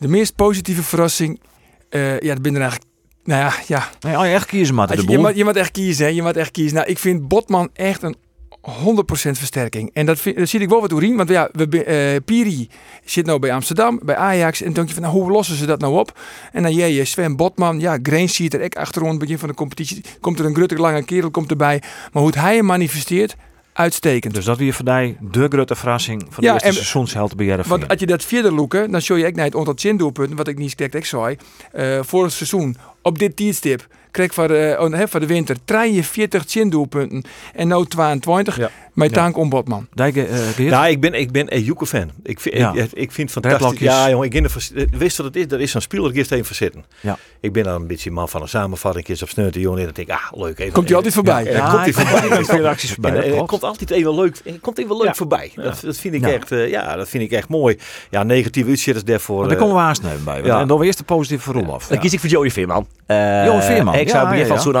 [0.00, 1.40] De meest positieve verrassing.
[1.88, 2.90] eh, ja, dat ben er eigenlijk.
[3.24, 3.88] Nou ja, ja.
[4.00, 6.10] Nee, als je echt kiezen maar de je, je, moet, je moet echt kiezen, hè.
[6.10, 6.74] Je moet echt kiezen.
[6.76, 8.16] Nou, ik vind Botman echt een
[8.60, 8.72] 100%
[9.12, 9.90] versterking.
[9.92, 11.16] En dat, vind, dat zie ik wel wat doorheen.
[11.16, 12.68] Want ja, we, eh, Piri
[13.04, 14.60] zit nou bij Amsterdam, bij Ajax.
[14.60, 16.20] En dan denk je van, nou, hoe lossen ze dat nou op?
[16.52, 17.80] En dan jij, Sven Botman.
[17.80, 19.18] Ja, Grains ziet er ook achterom.
[19.18, 20.04] Begin van de competitie.
[20.20, 21.82] Komt er een gruttig lange kerel komt erbij.
[22.12, 23.36] Maar hoe het hij manifesteert,
[23.80, 24.34] uitstekend.
[24.34, 27.56] Dus dat weer voor mij de grote verrassing van de eerste en- seizoensheld bij.
[27.66, 30.48] Want als je dat vierde loeken, dan show je echt naar het aantal doelpunten, wat
[30.48, 31.36] ik niet sterk ik zei.
[31.72, 34.48] eh vorig seizoen, op dit tijdstip, kreeg voor,
[34.92, 37.22] hè, voor de winter 43 doelpunten
[37.54, 38.56] en nu 22.
[38.56, 38.70] Ja.
[39.08, 39.86] Dank om Botman.
[39.94, 40.70] Dijke, eh, Geert?
[40.70, 42.10] Nou, ik ben, ik ben een Joeke-fan.
[42.22, 42.72] Ik, vind- Ja.
[42.74, 43.80] ik, ik vind het fantastisch.
[43.80, 45.48] Ja, jongen, ik er eh, Wist wat het is?
[45.48, 46.84] Dat is zo'n speler, ik eerst even verzitten.
[47.00, 47.18] Ja.
[47.40, 49.78] Ik ben dan een beetje man van een samenvatting, eens op sneuten, jongen.
[49.78, 50.58] En dan denk ik, ah, leuk.
[50.58, 51.44] Even, Komt hij altijd voorbij?
[51.44, 52.58] Ja, Ja, komt hij voorbij.
[52.60, 53.48] reacties voorbij, En, dat eh, klopt.
[53.48, 55.14] komt altijd even leuk, eh, komt even leuk Ja.
[55.14, 55.52] voorbij.
[55.54, 56.32] Dat, dat vind ik Ja.
[56.32, 57.78] echt, eh, ja, dat vind ik echt mooi.
[58.10, 59.38] Ja, negatieve uitzitters daarvoor.
[59.38, 60.42] Maar daar eh, komen we aansnijden bij.
[60.42, 60.60] ja.
[60.60, 61.86] En dan weer eerst de positieve voor Roelof.
[61.86, 62.86] Dan kies ik voor Joey Veerman.
[63.06, 64.76] Eh, Joey Veerman, Ik zou ja, van zo'n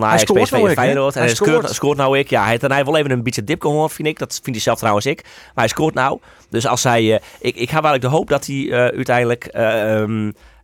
[0.00, 0.72] naar Ajax, scoort PSV?
[0.74, 1.14] Feyenoord.
[1.16, 2.30] En Hij scoort, nou ik.
[2.30, 4.18] Ja, hij wel even een beetje dip gehoord, vind ik.
[4.18, 5.22] Dat vindt hij zelf trouwens ik.
[5.24, 6.20] Maar hij scoort nou.
[6.50, 7.14] Dus als hij...
[7.14, 10.04] eh, ik, ik heb wel de hoop dat hij eh, uiteindelijk eh,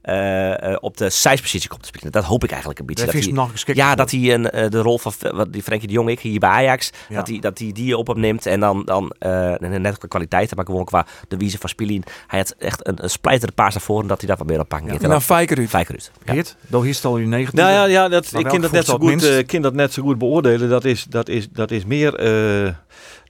[0.03, 2.13] eh, eh, op de zijspositie komt te spelen.
[2.13, 3.05] Dat hoop ik eigenlijk een beetje.
[3.05, 3.79] Dat Dat is hij, nog geschikt.
[3.79, 6.39] ja, dat hij een, eh, de rol van wat die Frenkie de Jong, ik hier
[6.39, 7.17] bij Ajax, Ja.
[7.17, 8.47] dat, hij, dat hij die op hem neemt.
[8.47, 12.03] En dan, dan eh, net qua kwaliteit, maar gewoon qua de wijze van spelen.
[12.27, 14.89] Hij had echt een, een splijter paas naar voren dat hij dat wat meer oppakken.
[14.89, 15.71] En En dan dan Fijker uit.
[15.71, 16.11] vijf uit.
[16.25, 16.33] Ja.
[16.33, 17.61] Geert, door hier stel je negatief.
[17.61, 20.03] Nou ja, ja dat, ik kan dat, net zo goed, eh, kan dat net zo
[20.03, 20.69] goed beoordelen.
[20.69, 22.19] Dat is, dat is, dat is meer...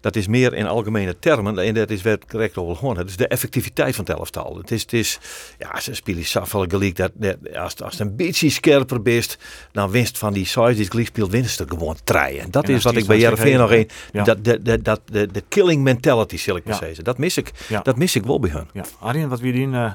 [0.01, 2.97] dat is meer in algemene termen, en dat is werd correct over gewoon.
[2.97, 4.57] Het is de effectiviteit van het elftal.
[4.57, 5.19] Het is, het is
[5.59, 6.97] ja, ze spelen Safel gelijk.
[6.97, 9.39] Dat, dat, als, als het een beetje scherper bent,
[9.73, 12.51] dan winst van die size die gelijk speelt, winst er gewoon treien.
[12.51, 13.89] Dat En is wat ik bij Jereveen nog een.
[14.13, 14.25] Ja.
[14.25, 16.81] Dat, de, de, dat, de, de killing mentality, zal ik maar Ja.
[16.81, 17.05] zeggen.
[17.05, 17.51] Dat mis ik.
[17.69, 17.81] Ja.
[17.81, 18.69] Dat mis ik wel bij hun.
[18.73, 18.85] Ja.
[19.01, 19.93] Arjen, wat weer die uh,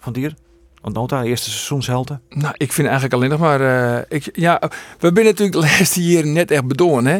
[0.00, 0.34] van Dier?
[0.80, 2.20] Want nota, eerste seizoenshelte.
[2.28, 3.60] Nou, ik vind eigenlijk alleen nog maar.
[3.60, 4.60] eh, ik, ja,
[4.98, 7.18] we zijn natuurlijk de laatste jaren net echt bedoeld, hè?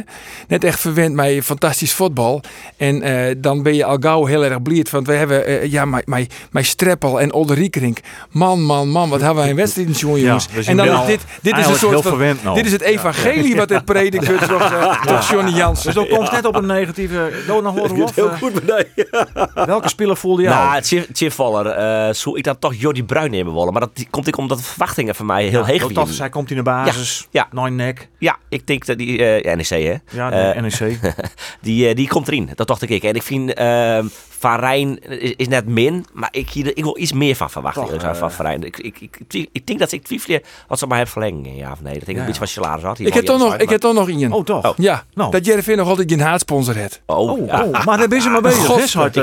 [0.48, 2.42] Net echt verwend met fantastisch voetbal.
[2.76, 4.90] En eh, dan ben je al gauw heel erg blied.
[4.90, 7.98] Want we hebben, eh, ja, mijn, mijn, Streppel en Olde Riekerink.
[8.30, 10.48] Man, man, man, wat hebben wij een wedstrijd jongens.
[10.48, 12.56] dus je en dan is dit, dit is een soort heel van, verwend nou.
[12.56, 15.84] Dit is het evangelie wat het predikt wordt door, Johnny Jansen.
[15.84, 17.32] Dus dan komt net op een negatieve...
[17.46, 18.86] Doe nog horen of, Heel goed bij
[19.66, 20.54] Welke speler voelde jou?
[20.54, 23.72] Nou, het Chifvaller, eh zou ik dan toch Jordi Bruin nemen willen.
[23.72, 26.14] Maar dat komt ik omdat de verwachtingen van mij heel Ja, heeg dat- waren.
[26.14, 27.26] Zij komt in de basis.
[27.30, 28.08] Ja, Nine nek.
[28.18, 29.94] Ja, ik denk dat die eh, NEC, hè?
[30.16, 30.98] Ja, Eh, de NEC.
[31.60, 32.50] Die, eh, die komt erin.
[32.54, 33.02] Dat dacht ik.
[33.02, 34.06] En ik vind ehm
[34.38, 37.98] Van Rijn is, is net min, maar ik, hier- ik wil iets meer van verwachten
[37.98, 38.62] Toch, van Van Rijn.
[38.62, 40.38] Ik, ik, ik, ik, ik denk dat ik twijfel
[40.68, 41.56] wat ze maar hebben verlengen.
[41.56, 41.98] Ja of nee?
[41.98, 42.98] Dat ik een beetje van salaris had.
[42.98, 44.32] Ik heb toch nog, ik heb toch nog Ian.
[44.32, 44.74] Oh, toch?
[44.76, 45.30] Ja, Nou.
[45.30, 47.02] dat Jervin nog altijd geen haatsponsor heeft.
[47.06, 47.64] Oh, Oh, ja.
[47.64, 48.64] oh, maar daar ben ze maar bezig.
[48.66, 49.16] God, Sart?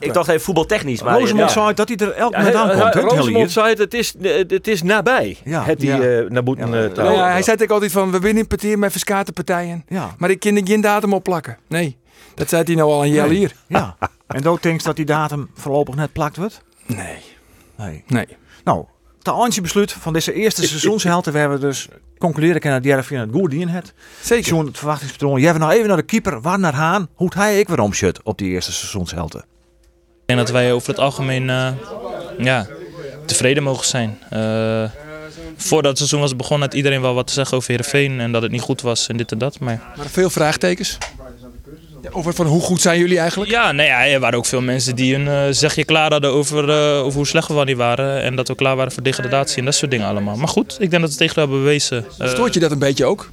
[0.00, 1.60] Ik, dacht even voetbaltechnisch, maar Rosemond ja.
[1.62, 2.94] zei dat hij er elk Ja, moment aankomt.
[3.12, 5.36] Rosemond zei het, het is, eh, het is nabij.
[5.44, 6.00] Ja, het die ja.
[6.00, 7.32] eh, naar boeten Ja, eh, te ja, Ja, houden.
[7.32, 9.84] hij zei ook altijd van, we winnen in partijen met verskate partijen.
[9.88, 10.14] Ja.
[10.18, 11.58] Maar ik kan er geen datum op plakken.
[11.68, 11.96] Nee,
[12.34, 13.36] dat zei hij nou al een jaar Nee.
[13.38, 13.54] hier.
[13.66, 13.96] Ja.
[14.26, 16.62] En Dood denkt dat die datum voorlopig net plakt wordt?
[16.86, 17.16] Nee,
[17.76, 18.04] Nee.
[18.06, 18.26] nee.
[18.64, 18.84] Nou,
[19.22, 21.30] te eindje besluit van deze eerste seizoenshelte.
[21.30, 21.88] We hebben dus
[22.18, 23.94] concluderen kunnen dat Jervin het goed dien het.
[24.22, 24.44] Zeker.
[24.46, 25.40] Zo'n het verwachtingspatroon.
[25.40, 27.08] Jij nog even naar de keeper, Warner Haan.
[27.14, 29.38] Hoe het hij ik weer omshut op die eerste seizoenshelte?
[29.38, 29.44] Ik
[30.26, 31.68] denk dat wij over het algemeen eh,
[32.38, 32.66] ja,
[33.26, 34.18] tevreden mogen zijn.
[34.30, 34.84] Eh,
[35.56, 38.42] voordat het seizoen was begonnen had iedereen wel wat te zeggen over Heerenveen en dat
[38.42, 39.58] het niet goed was en dit en dat.
[39.58, 40.98] Maar Maar veel vraagtekens.
[42.02, 43.50] Ja, over van hoe goed zijn jullie eigenlijk?
[43.50, 46.70] ja, nee, ja, er waren ook veel mensen die een eh, zegje klaar hadden over,
[46.70, 48.22] eh, over hoe slecht we wel niet waren.
[48.22, 50.36] En dat we klaar waren voor degradatie en dat soort dingen allemaal.
[50.36, 52.04] Maar goed, ik denk dat we het tegen hebben bewezen.
[52.18, 53.30] Stoort je dat een beetje ook?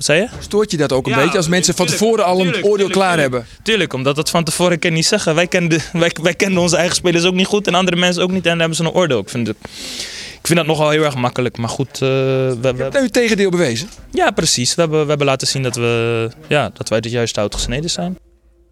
[0.00, 0.28] Wat zei je?
[0.38, 2.76] Stoort je dat ook een Ja, beetje als mensen van tevoren al een tuurlijk, oordeel
[2.76, 3.32] tuurlijk, klaar tuurlijk.
[3.32, 3.62] hebben?
[3.62, 5.34] Tuurlijk, omdat dat van tevoren kan niet zeggen.
[5.34, 8.30] Wij kenden, wij, wij kenden onze eigen spelers ook niet goed en andere mensen ook
[8.30, 8.44] niet.
[8.44, 9.18] En dan hebben ze een oordeel.
[9.18, 9.56] Ik vind, het,
[10.40, 11.56] ik vind dat nogal heel erg makkelijk.
[11.58, 13.88] Maar goed, eh, we, we, nu het tegendeel bewezen.
[14.10, 14.74] Ja, precies.
[14.74, 17.90] We hebben, we hebben laten zien dat, we, ja, dat wij het juiste hout gesneden
[17.90, 18.18] zijn.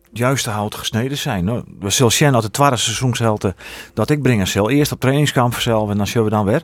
[0.09, 1.45] Het juiste hout gesneden zijn.
[1.45, 3.55] Nou, we zullen zien uit de tweede seizoenshelte
[3.95, 4.71] dat ik brengen zal.
[4.71, 6.63] Eerst op trainingskamp vanzelf en dan zullen we dan weer.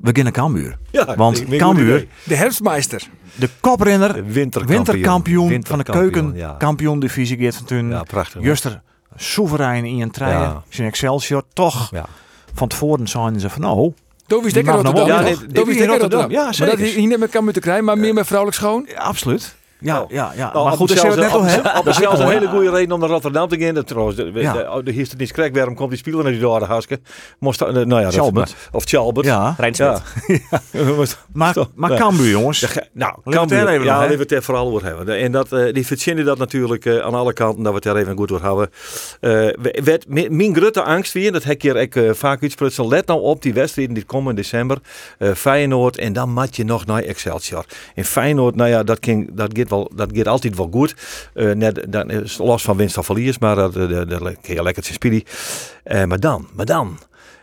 [0.00, 0.78] We beginnen Cambuur.
[0.90, 2.06] Ja, Want ik- ik- Cambuur.
[2.24, 3.08] De herfstmeister.
[3.34, 4.76] de koprenner, De winterkampioen.
[4.76, 7.36] winterkampioen van de Winterkampioen, ja.
[7.36, 7.88] Geert van Toen.
[7.88, 8.42] Ja, prachtig.
[8.42, 8.82] Juster
[9.16, 10.38] soeverein in een trein.
[10.38, 10.62] Ja.
[10.68, 11.90] Zijn Excelsior toch.
[11.90, 12.04] Ja.
[12.54, 13.92] Van tevoren zeiden ze van nou,
[14.26, 15.06] Dovi is nog Rotterdam.
[15.06, 15.88] Ja, nee, Rotterdam.
[15.88, 16.30] Rotterdam.
[16.30, 18.84] Ja, Maar dat hij niet met kan moeten krijgen, maar meer met vrouwelijk schoon.
[18.88, 19.54] ja, absoluut.
[19.80, 20.52] Ja, Nou, ja, ja.
[20.52, 21.62] Nou, maar goed, we het net al, hè?
[21.62, 22.32] Dat is hè?
[22.32, 23.74] hele goede reden om naar Rotterdam te gaan.
[23.74, 24.52] Dat trouwens, de, de, Ja.
[24.52, 27.00] de, de hier niet krek, waarom komt die speler naar die door de haske?
[27.38, 28.54] Moest, dat- nou ja, dat- Chalbert.
[28.72, 29.26] Of Chalbert.
[29.26, 30.00] Ja, Rijnsmit.
[31.32, 31.96] maar, maar ja.
[31.96, 32.60] Cambuur, jongens.
[32.60, 34.00] Ja, ge- nou, Cambuur, daar even ja, nog, hè?
[34.00, 35.18] laten we het er vooral over hebben.
[35.18, 37.96] En dat, eh, die verzinnen dat natuurlijk eh, aan alle kanten, dat we het er
[38.02, 38.70] even goed over hebben.
[39.20, 43.06] Eh, werd, mi- mijn grote angst weer, dat heb ik hier ook, vaak uitsprutsen, let
[43.06, 44.78] nou op die wedstrijden die komen in december.
[45.18, 47.64] eh, Feyenoord en dan mat je nog naar Excelsior.
[47.94, 50.94] En Feyenoord, nou ja, dat, ging, dat, wel, dat gaat altijd wel goed.
[51.34, 55.22] Eh, net, dan is los van winst of verlies, maar dat, dat, dat, lekker spelen.
[55.82, 56.98] Eh, maar dan, maar dan.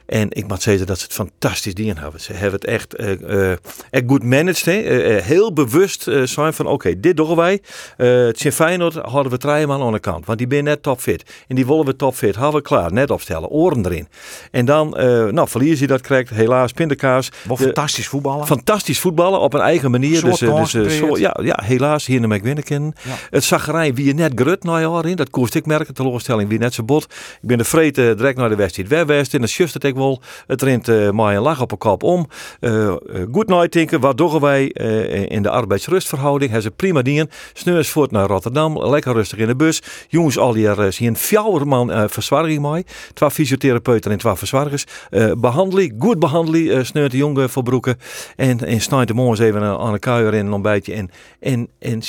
[0.05, 2.21] En ik moet zeggen dat ze het fantastisch dien hebben.
[2.21, 3.57] Ze hebben het echt, eh, eh,
[3.89, 4.67] echt goed managed.
[4.67, 7.61] Eh, heel bewust zijn van oké, dit doen wij.
[7.97, 10.25] Het zijn Feyenoord hadden we drie man aan de kant.
[10.25, 11.23] Want die ben net topfit.
[11.47, 12.35] En die willen we topfit.
[12.35, 12.93] Hebben we klaar.
[12.93, 13.49] Net opstellen.
[13.49, 14.07] Oren erin.
[14.51, 14.89] En dan,
[15.33, 16.29] nou verlies je dat krijgt.
[16.29, 17.29] Helaas, pindakaas.
[17.29, 18.45] De- fantastisch voetballen.
[18.47, 20.17] Fantastisch voetballen op een eigen manier.
[20.17, 22.93] Soort Dus, dus, ja, ja, helaas hier in de winnen kennen.
[23.03, 23.15] Ja.
[23.29, 25.15] Het zagerij wie je net grut jaar in.
[25.15, 25.93] Dat koest ik merken.
[25.93, 27.03] Teleurstelling wie net zo bot.
[27.41, 29.33] Ik ben de vreten direct naar de wedstrijd wegwest.
[29.33, 30.21] En dan just het ik wel.
[30.47, 32.27] Het rent uh, maar een lach op een kop om.
[32.59, 32.95] Uh, uh,
[33.31, 33.99] good night denken.
[33.99, 36.51] Wat doen wij uh, in de arbeidsrustverhouding?
[36.51, 37.29] Hebben ze prima dingen.
[37.53, 38.85] Sneurs voort naar Rotterdam.
[38.85, 39.81] Lekker rustig in de bus.
[40.07, 42.85] Jongens al hier zien fjouwer man uh, verzwarging mee.
[43.13, 44.85] Twee fysiotherapeuten en twee verzwargers.
[45.11, 46.67] Uh, behandeling, goed behandeling.
[46.67, 47.97] Uh, sneurt de jongen voor broeken.
[48.35, 50.93] En, en snijdt de morgens even aan een kuier in een ontbijtje.
[50.93, 52.01] En, en, en.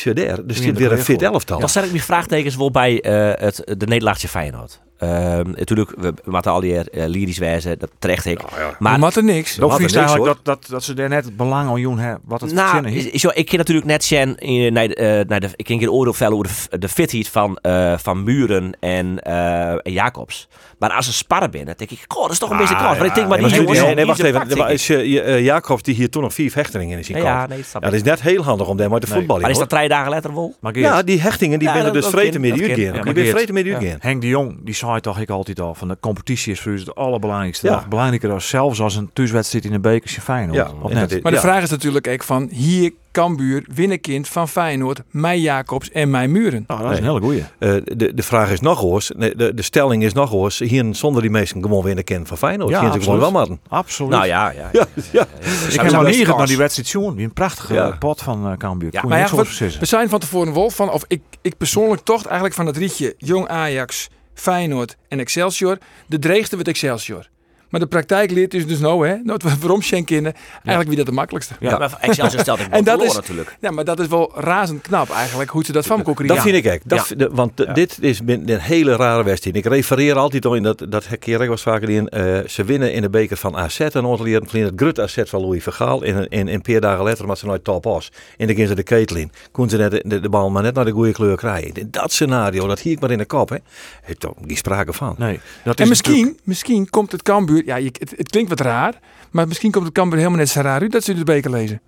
[0.45, 1.59] Dus dit weer een fit elftal.
[1.59, 4.83] Dan zet ik mijn vraagtekens wel bij uh, het, de nederlaagse Feyenoord.
[5.05, 8.39] Uh, natuurlijk, we moeten al die uh, lyrisch wijzen, dat terecht ik.
[8.39, 8.77] Nou, ja.
[8.79, 9.57] Maar wat er niks.
[9.57, 12.41] Dat vind eigenlijk dat, dat, dat ze daar net het belang aan doen hebben, wat
[12.41, 15.65] het nou, is, is, ik ken natuurlijk net Sjen uh, naar, de, naar de, ik
[15.65, 19.93] ken geen oordeel vellen over de, de fitheid van, uh, van Muren en, uh, en
[19.93, 20.49] Jacobs.
[20.79, 22.99] Maar als ze sparren binnen, denk ik, goh, dat is toch een ah, beetje kans.
[22.99, 23.81] Maar ik denk maar nee, die jongens.
[23.81, 24.69] Nee, nee, wacht even.
[24.69, 27.93] Is, uh, Jacobs die hier toen nog vier hechtingen in zijn ja, dat, ja, dat
[27.93, 29.17] is net heel handig om daar maar te nee.
[29.17, 29.43] voetballen.
[29.43, 30.55] Maar is dat drie dagen later wel?
[30.73, 33.05] Ja, die hechtingen die binnen dus vreten met u gaan.
[33.05, 33.97] Die ben vreten met u gaan.
[33.99, 36.79] Henk de Jong, die zei toch ik altijd al, van de competitie is voor u
[36.79, 37.67] het allerbelangrijkste.
[37.67, 37.85] Ja.
[37.89, 40.57] Belangrijker dan zelfs als een thuiswedstrijd in de bekertje Feyenoord.
[40.57, 41.09] Ja, of en net?
[41.09, 41.45] dat is- Maar de Ja.
[41.45, 46.65] vraag is natuurlijk ook van hier Cambuur, winnenkind van Feyenoord, mij Jacobs en mij Muren.
[46.67, 47.45] Nou, dat is een hele goeie.
[47.59, 50.87] Eh, de, de vraag is nog eens, nee, de, de stelling is nog eens, hier
[50.95, 52.71] zonder die mensen gewoon winnen kennen van Feyenoord.
[52.71, 53.33] Ja, hier gewoon wel absoluut.
[53.33, 53.61] matten.
[53.69, 54.13] Absoluut.
[54.13, 54.69] Nou ja, ja.
[54.73, 55.27] Ja, ja.
[55.69, 57.15] ik heb nog best niet naar die wedstrijd zien.
[57.15, 57.91] Wie een prachtige Ja.
[57.99, 58.89] pot van uh, Cambuur.
[58.93, 59.81] Ja, Maar je ja, zeggen.
[59.81, 63.15] we zijn van tevoren wel van, of ik, ik persoonlijk toch eigenlijk van het rietje
[63.19, 67.29] Jong Ajax, Feyenoord en Excelsior, de dreigste wordt Excelsior.
[67.75, 71.13] Maar de praktijk leert dus dus nou, hè, we waarom kennen, eigenlijk wie dat de
[71.13, 71.55] makkelijkste.
[71.61, 71.79] Ja.
[71.79, 73.57] Maar Excelsior stelt ik En dat is- natuurlijk.
[73.61, 76.57] Ja, maar dat is wel razend knap eigenlijk, hoe ze dat van elkaar Dat vind
[76.57, 76.89] ik echt.
[76.89, 77.29] Dat, Ja.
[77.31, 79.57] want dit is een hele rare wedstrijd.
[79.57, 82.09] Ik refereer altijd al in dat, dat keer ik was vaker in.
[82.09, 84.05] eh, ze winnen in de beker van AZ en
[84.51, 86.03] geleden het Grut AZ van Louis Vergaal.
[86.03, 88.13] En, en, en een paar dagen later, maar ze nooit top was.
[88.37, 89.33] En dan gingen ze de ketel in.
[89.53, 91.73] Koen ze net de, de, bal maar net naar de goede kleur krijgen.
[91.75, 93.49] In Dat scenario, dat hier ik maar in de kop.
[93.49, 93.57] Hè.
[94.03, 95.15] Heeft toch geen sprake van.
[95.19, 98.49] Nee, dat En is misschien, natuurlijk- misschien komt het Cambuur, ja, je, het, het klinkt
[98.49, 98.95] wat raar,
[99.31, 101.81] maar misschien komt het Cambuur helemaal net zo raar uit dat ze de beker lezen.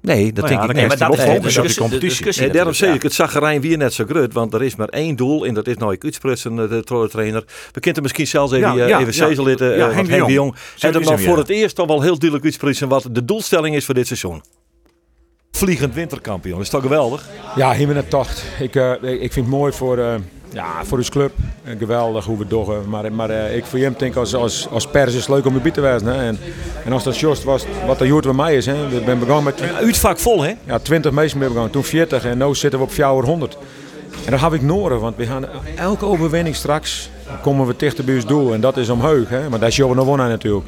[0.00, 0.98] Nee, dat Nou denk ja, ik niet.
[1.00, 1.80] Maar dat is de discussie.
[1.80, 2.40] competitie.
[2.42, 4.32] Nee, daarom zeg ik, het zagrijn weer net zo groot.
[4.32, 7.44] Want er is maar één doel en dat is nou ik uitsprutsen, eh, de trainer.
[7.72, 9.26] We kunnen misschien zelfs even, Ja, eh, ja, even ja.
[9.28, 10.54] zezelitten, Ja, eh, Henk Henk de de Jong.
[10.78, 13.84] En dan hem, voor het eerst al wel heel duidelijk uitsprutsen wat de doelstelling is
[13.84, 14.42] voor dit seizoen.
[15.50, 17.28] Vliegend winterkampioen, is toch geweldig?
[17.56, 18.44] Ja, hier ben het tocht.
[18.60, 20.14] Ik, eh, ik vind het mooi voor, eh
[20.52, 21.32] ja, voor ons club.
[21.64, 22.88] Eh, geweldig hoe we doen.
[22.88, 25.54] Maar, maar eh, ik voor hem denk als, als, als pers is het leuk om
[25.54, 26.06] erbij te wezen.
[26.06, 26.26] Hè.
[26.26, 26.38] En,
[26.84, 28.66] en als dat juist was wat de joert bij mij is.
[28.66, 28.88] Hè.
[28.88, 30.54] We zijn begonnen met Uitvak vol, hè?
[30.64, 31.72] ja, 20 mensen mee begonnen.
[31.72, 33.56] Toen 40 en nu zitten we op 400.
[34.24, 37.10] En dat heb ik nodig, want we gaan elke overwinning straks
[37.42, 38.52] komen we dichter bij ons doel.
[38.52, 39.28] En dat is omheug.
[39.28, 39.48] Hè.
[39.48, 40.66] Maar dat is jouw nog wonnen natuurlijk.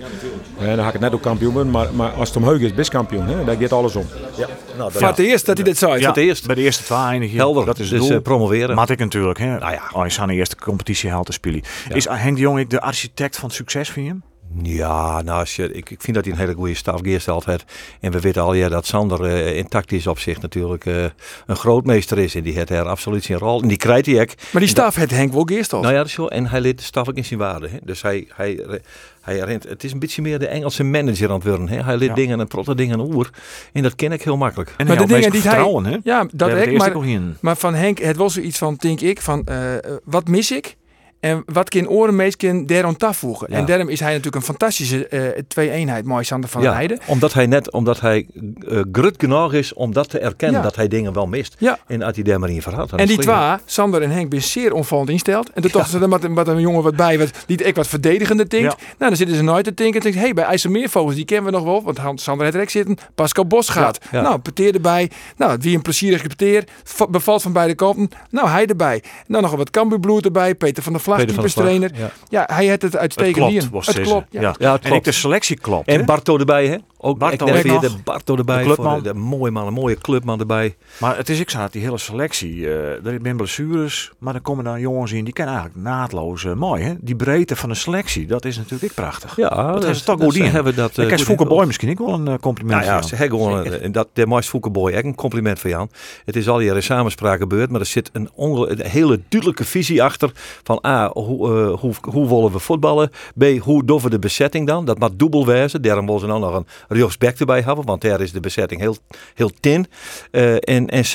[0.60, 1.72] En dan ga ik het net ook kampioen worden.
[1.72, 3.26] Maar, maar als het omheug is, best kampioen.
[3.26, 3.44] Hè.
[3.44, 4.06] Daar gaat alles om.
[4.36, 4.46] Ja.
[4.76, 6.00] Nou, Voor het eerst dat hij dit zei.
[6.00, 6.46] Ja, het eerst.
[6.46, 7.36] bij de eerste twee eindig je.
[7.36, 8.16] Helder, Dat is het dus doel.
[8.16, 8.74] eh, promoveren.
[8.74, 9.38] Mat ik natuurlijk.
[9.38, 9.58] Hè.
[9.58, 9.82] Nou ja.
[9.92, 11.62] Als je aan de eerste competitie haalt te spelen.
[11.88, 14.22] Is Henk de Jong ik de architect van het succes van hem?
[14.62, 17.64] Ja, nou, als je, ik, ik vind dat hij een hele goede staf geesteld heeft.
[18.00, 21.04] En we weten al ja, dat Sander eh, in tactisch opzicht natuurlijk eh,
[21.46, 22.34] een grootmeester is.
[22.34, 23.62] En die heeft er absoluut zijn rol.
[23.62, 24.28] En die krijgt hij ook.
[24.52, 25.80] Maar die staf heeft Henk wel geest al.
[25.80, 26.26] Nou ja, dat is zo.
[26.26, 27.68] En hij leert de staf ook in zijn waarde.
[27.68, 27.78] Hè.
[27.84, 28.80] Dus hij, hij,
[29.20, 31.68] hij rent, het is een beetje meer de Engelse manager aan het worden.
[31.68, 31.82] Hè.
[31.82, 32.16] Hij leert Ja.
[32.16, 33.30] dingen en protte dingen oer.
[33.72, 34.74] En dat ken ik heel makkelijk.
[34.76, 35.96] En Maar de dingen die hij- vertrouwen, hè?
[36.04, 36.92] Ja, dat ik, maar,
[37.40, 39.56] maar van Henk, het was zoiets van, denk ik, van eh,
[40.04, 40.76] wat mis ik?
[41.20, 43.46] En wat kan oren meest kan daarom toevoegen?
[43.50, 43.56] Ja.
[43.56, 46.98] En daarom is hij natuurlijk een fantastische eh, twee-eenheid, mooi Sander van ja, Heijden.
[47.06, 50.56] omdat hij net, omdat hij uh, grut genoeg is om dat te erkennen.
[50.58, 50.66] Ja.
[50.66, 51.56] Dat hij dingen wel mist.
[51.58, 51.78] Ja.
[51.86, 52.90] En als hij daar maar in verhaalt.
[52.90, 55.50] dan En die het twee, Sander en Henk, zijn zeer onvallend insteld.
[55.52, 57.86] En toen dachten ze, er wat, wat een jongen wat bij, wat, die ik wat
[57.86, 58.76] verdedigender denkt.
[58.76, 60.00] Nou, dan zitten ze nooit te denken.
[60.00, 61.82] En denken, hé, bij IJsselmeervogels, die kennen we nog wel.
[61.82, 62.96] Want Sander heeft er ook zitten.
[63.14, 63.98] Pascal Bos gaat.
[64.12, 65.10] Nou, peteer erbij.
[65.36, 66.64] Nou, wie een plezierige peteer.
[67.10, 68.08] Bevalt van beide kanten.
[68.30, 69.02] Nou, hij erbij.
[69.26, 70.54] Nou, nog wat Cambuurbloed erbij.
[70.54, 71.90] Peter van der Van keeperstrainer.
[71.94, 72.10] ja.
[72.28, 73.68] Ja, hij had het Het uitstekend klopt, lien.
[73.70, 74.40] was Het klopt, ja.
[74.40, 74.54] Ja.
[74.58, 75.04] Ja, het En ik klopt.
[75.04, 75.88] de selectie klopt.
[75.88, 76.04] En?
[76.04, 76.76] Barto erbij, hè?
[77.02, 78.58] Ook Barto ik ook weer de Barto erbij.
[78.58, 78.92] De clubman.
[78.94, 80.76] voor De, de mooie man, een mooie clubman erbij.
[80.98, 82.66] Maar het is ik zat die hele selectie.
[82.68, 86.52] eh er zijn blessures, maar er komen dan jongens in die kennen eigenlijk naadloos eh,
[86.52, 86.82] mooi.
[86.82, 86.94] Hè?
[87.00, 89.36] Die breedte van de selectie, dat is natuurlijk ook prachtig.
[89.36, 90.44] Ja, dat is toch goed in.
[90.44, 90.98] hebben dat.
[90.98, 91.48] Ik eh, heb.
[91.48, 93.08] Boy misschien ook wel een eh, compliment Nou ja, van.
[93.08, 95.90] ze hebben gewoon, eh, en dat, de mooiste Fouke Boy, echt een compliment voor Jan.
[96.24, 100.30] Het is al jaren samenspraak gebeurd, maar er zit een, een hele duidelijke visie achter.
[100.62, 103.10] Van A, hoe, eh, hoe, hoe willen we voetballen?
[103.38, 104.84] B, hoe doen de bezetting dan?
[104.84, 105.82] Dat moet dubbel wijzen.
[105.82, 108.96] Daarom willen ze dan nog een rechtsback erbij hebben, want daar is de bezetting heel,
[109.34, 109.86] heel tin.
[110.30, 111.14] Eh, en, en C,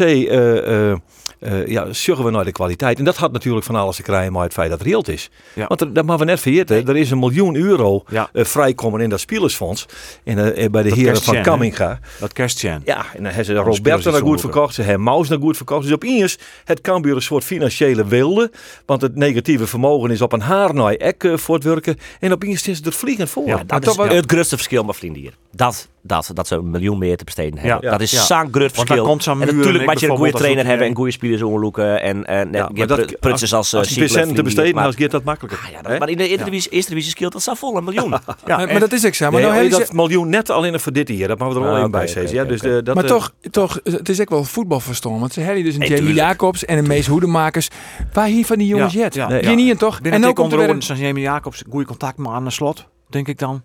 [1.45, 2.97] eh, ja, zorgen we naar de kwaliteit.
[2.99, 5.29] En dat had natuurlijk van alles te krijgen met het feit dat het reëel is.
[5.53, 5.65] Ja.
[5.67, 8.29] Want er, dat mag we net vergeten, er is een miljoen euro Ja.
[8.34, 9.86] eh, vrijkomen in dat spelersfonds.
[10.23, 11.41] En, eh, bij de Dat heren van?
[11.41, 11.99] Kamminga.
[12.19, 12.81] Dat kerstjen.
[12.86, 14.73] Ja, en dan hebben ze Roberto naar goed verkocht.
[14.73, 15.84] Ze hebben Maus naar goed verkocht.
[15.84, 18.51] Dus opeens het Cambuur een soort financiële wilde.
[18.86, 21.97] Want het negatieve vermogen is op een haarnaai ek eh, voor het werken.
[22.19, 23.47] En opeens is het er vliegend voor.
[23.47, 23.58] Ja.
[23.58, 25.34] Dat Maar is wel- het grootste verschil met vrienden hier.
[25.51, 27.79] Dat, dat, dat ze een miljoen meer te besteden hebben.
[27.83, 27.91] Ja.
[27.91, 28.21] Dat is Ja.
[28.21, 29.03] zo'n groot verschil.
[29.05, 31.11] komt zo'n en muur en natuurlijk moet je een goede trainer als hebben en goede
[31.11, 32.01] spelers onderloeken.
[32.01, 35.11] En, en Ja, ja, maar dat, prutsers als als die centen te besteden als gaat
[35.11, 35.59] dat makkelijker.
[35.65, 38.09] Ah, ja, dat, maar in de Eredivisie, eerste divisie scheelt dat zo vol een miljoen.
[38.45, 39.23] Ja, maar, dat is ik zo.
[39.23, 41.27] Maar, Nee, nou hebben dat miljoen net alleen voor dit jaar.
[41.27, 42.47] Dat moeten we er wel Ah, even oké, bij zeggen.
[42.47, 45.19] dus de, dat, maar eh, toch, toch, het is ook wel voetbalverstand.
[45.19, 46.13] Want ze hebben dus een Nee, Jamie.
[46.13, 47.67] Jacobs en een Mees Hoedemakers.
[48.13, 49.13] Waar hier van die jongens jet?
[49.15, 49.53] ja.
[49.53, 49.99] niet toch?
[50.03, 53.61] En ook er onder Jamie Jacobs, goede contact maar aan de slot, denk ik dan.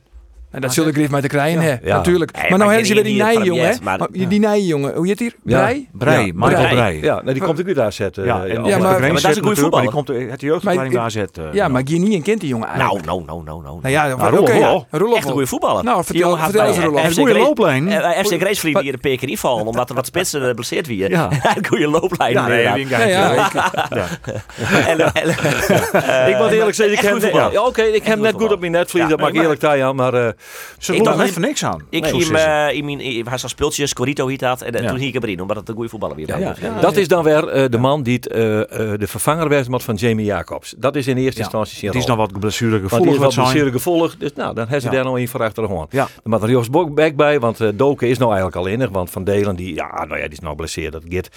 [0.51, 1.71] En dat zullen ik even met te krijgen, hè?
[1.83, 1.97] Ja.
[1.97, 2.33] Natuurlijk.
[2.33, 5.07] Maar nou hebben ik ze weer die niet het maar- Maar Die die nijjongen, hoe
[5.07, 5.35] heet hier?
[5.45, 5.59] Ja.
[5.61, 5.89] Brei?
[5.93, 6.75] Brei, Ja, Michael Brei.
[6.75, 7.01] Brei.
[7.03, 8.01] Ja, nou, die komt ook uit AZ.
[8.01, 9.91] eh, Ja, en ja, Ja, ja, maar- maar, maar dat is een goede Maar die
[9.91, 11.39] komt de jeugdopleiding Maar- bij AZ.
[11.39, 13.79] eh, Ja, maar Guinea en kent die jongen Nou, nou, nou, nou, nou.
[13.83, 14.53] Nou ja, Nou, oké.
[14.53, 14.99] Roelof ja.
[14.99, 15.85] Roelof Echt een goede voetballer.
[15.85, 17.05] Nou, vertel, jongen eens eh, Roelof.
[17.05, 17.89] Een goede looplijn.
[17.89, 21.11] eh, FC Gracevliet die een paar keer invallen omdat er wat spitsen geblesseerd weer.
[21.11, 21.29] Ja.
[21.57, 22.33] een goede looplijn.
[22.33, 23.53] Ja, nee, wie een Ja, ja, ik-
[26.29, 27.53] ik moet eerlijk zeggen, ik heb net, voetballer.
[27.53, 29.61] ja, oké, ik heb goed net goed op mijn netvlies, Ja, dat mag ik eerlijk
[29.61, 30.29] zeggen, maar eh,
[30.79, 31.83] Ze Ik doen er voor niks aan.
[31.91, 32.15] Ik het?
[32.15, 35.15] hem, eh, in mijn, hij zo'n speeltjes, Corito heet dat, en eh, toen ging ik
[35.15, 36.59] hem erin, omdat het een goede voetballer weer Ja, was.
[36.59, 36.81] ja.
[36.81, 40.25] Dat is dan weer eh, de man die eh, eh, de vervanger werd van Jamie
[40.25, 40.75] Jacobs.
[40.79, 43.07] Dat is in eerste instantie zijn Die is nog wat blessuregevoelig.
[43.07, 44.17] Die is wat wat blessuregevoelig.
[44.17, 45.93] Dus nou, dan hebben ze daar nog een voor achter de hand.
[45.93, 46.09] Ja.
[46.25, 48.91] Maar er is back bij, want eh Doken is nou eigenlijk al innig.
[48.91, 50.93] Want Van Delen, die, ja, nou ja, die is nou blesseerd.
[50.93, 51.31] Dat gaat,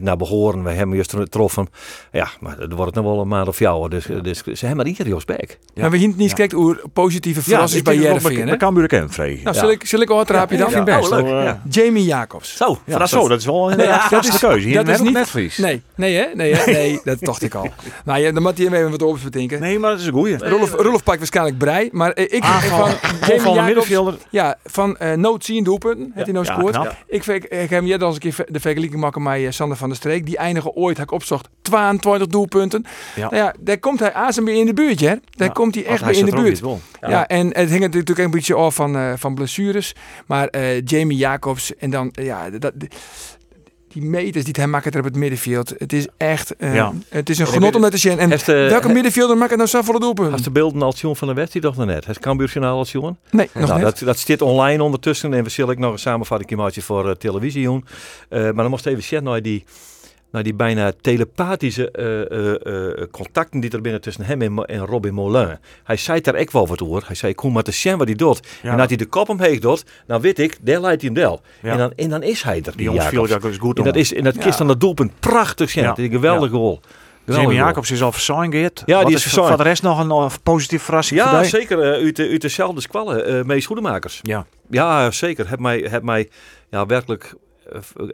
[0.00, 0.64] naar behoren.
[0.64, 1.68] We hebben juist getroffen.
[2.12, 3.88] Ja, maar het wordt nog wel een maand of jou.
[3.88, 5.58] Dus, dus ze hebben maar hier Jos Beck.
[5.74, 8.56] Maar we hebben niet gekeken hoe positieve Ja, verrassing ik bij Jervin, hè?
[8.56, 9.40] kan buren kennen, vrij.
[9.44, 10.70] Nou, zal ik, zal ik wat raapje dan?
[10.70, 11.04] vind best.
[11.04, 11.26] Oh, leuk.
[11.26, 11.42] hoor.
[11.42, 11.62] Ja.
[11.68, 12.56] Jamie Jacobs.
[12.56, 13.22] Zo, Ja, verrassend.
[13.22, 14.66] zo, dat is wel een ja, dat is de keuze.
[14.68, 15.56] Hier dat is niet- netvlies.
[15.56, 16.26] Nee, nee hè?
[16.34, 16.72] Nee, hè?
[16.72, 17.68] nee dat dacht ik al.
[18.04, 19.60] Nou ja, dan moet hem even wat bedenken.
[19.60, 20.38] Nee, maar dat is een goeie.
[20.48, 24.14] Rolf, Rolf pakt waarschijnlijk brei, maar eh, ik van Jamie middenvelder.
[24.30, 26.96] ja, van eh nood 10 doelpunten, heeft hij nou knap.
[27.06, 29.96] Ik, heb hem net als een keer de vergelijking maken met eh, Sander van der
[29.96, 30.26] Streek.
[30.26, 32.84] Die eindigen ooit, heb ik opzocht, 22 doelpunten.
[33.14, 33.22] Ja.
[33.30, 34.12] Nou ja, daar komt hij
[34.44, 35.14] bij in de buurt, hè?
[35.30, 36.62] Daar komt hij echt bij in de buurt.
[37.00, 37.26] Ja.
[37.26, 39.94] en het hing natuurlijk een beetje af van, eh, van blessures.
[40.26, 42.72] Maar eh, Jamie Jacobs en dan, eh, ja, dat,
[43.88, 45.74] die meters die hij maakt er op het middenveld.
[45.78, 46.92] Het is echt, Ja.
[47.08, 48.18] het is een En genot ik- om naar te zien.
[48.18, 48.28] En
[48.68, 50.32] welke middenvelder maakt nou zoveel doelpunten?
[50.32, 52.06] Als de beelden al zien van de wedstrijd toch nog net.
[52.06, 53.16] Het Cambuurjournaal al zien.
[53.30, 53.98] Nee, nog Nou, net.
[53.98, 57.64] dat, dat zit online ondertussen en we zullen ook nog een samenvatting voor eh, televisie
[57.64, 57.84] doen.
[58.30, 59.64] Maar dan moest even zien naar die,
[60.30, 64.86] naar die bijna telepathische eh, eh, eh, contacten die er binnen tussen hem en, en
[64.86, 65.58] Robin Moulin.
[65.84, 67.02] Hij zei daar ook wel wat over.
[67.06, 68.40] Hij zei, kom maar te zien wat hij doet.
[68.62, 68.70] Ja.
[68.70, 71.40] En dat hij de kop omheen doet, dan weet ik, daar leidt hij hem wel.
[71.62, 71.70] Ja.
[71.70, 73.42] En, dan, en dan is hij er, die, Die jongens viel Jacobs.
[73.42, 74.40] dat is goed En dat is en dat Ja.
[74.42, 75.84] kist dan dat doelpunt prachtig zijn.
[75.84, 75.90] Ja.
[75.90, 76.80] Het is een geweldige goal.
[77.24, 77.56] Jamie.
[77.56, 78.82] Jacobs is al versigned.
[78.86, 79.48] Ja, Wat die is voor- versigned.
[79.48, 81.80] Voor de rest nog een eh, positieve verrassing Ja, zeker.
[81.80, 83.26] eh, uit, de, uit dezelfde squallen.
[83.26, 84.18] eh Mees Goedemakers.
[84.22, 85.48] Ja, Ja, zeker.
[85.48, 86.28] Heb mij, heb mij
[86.70, 87.34] ja, werkelijk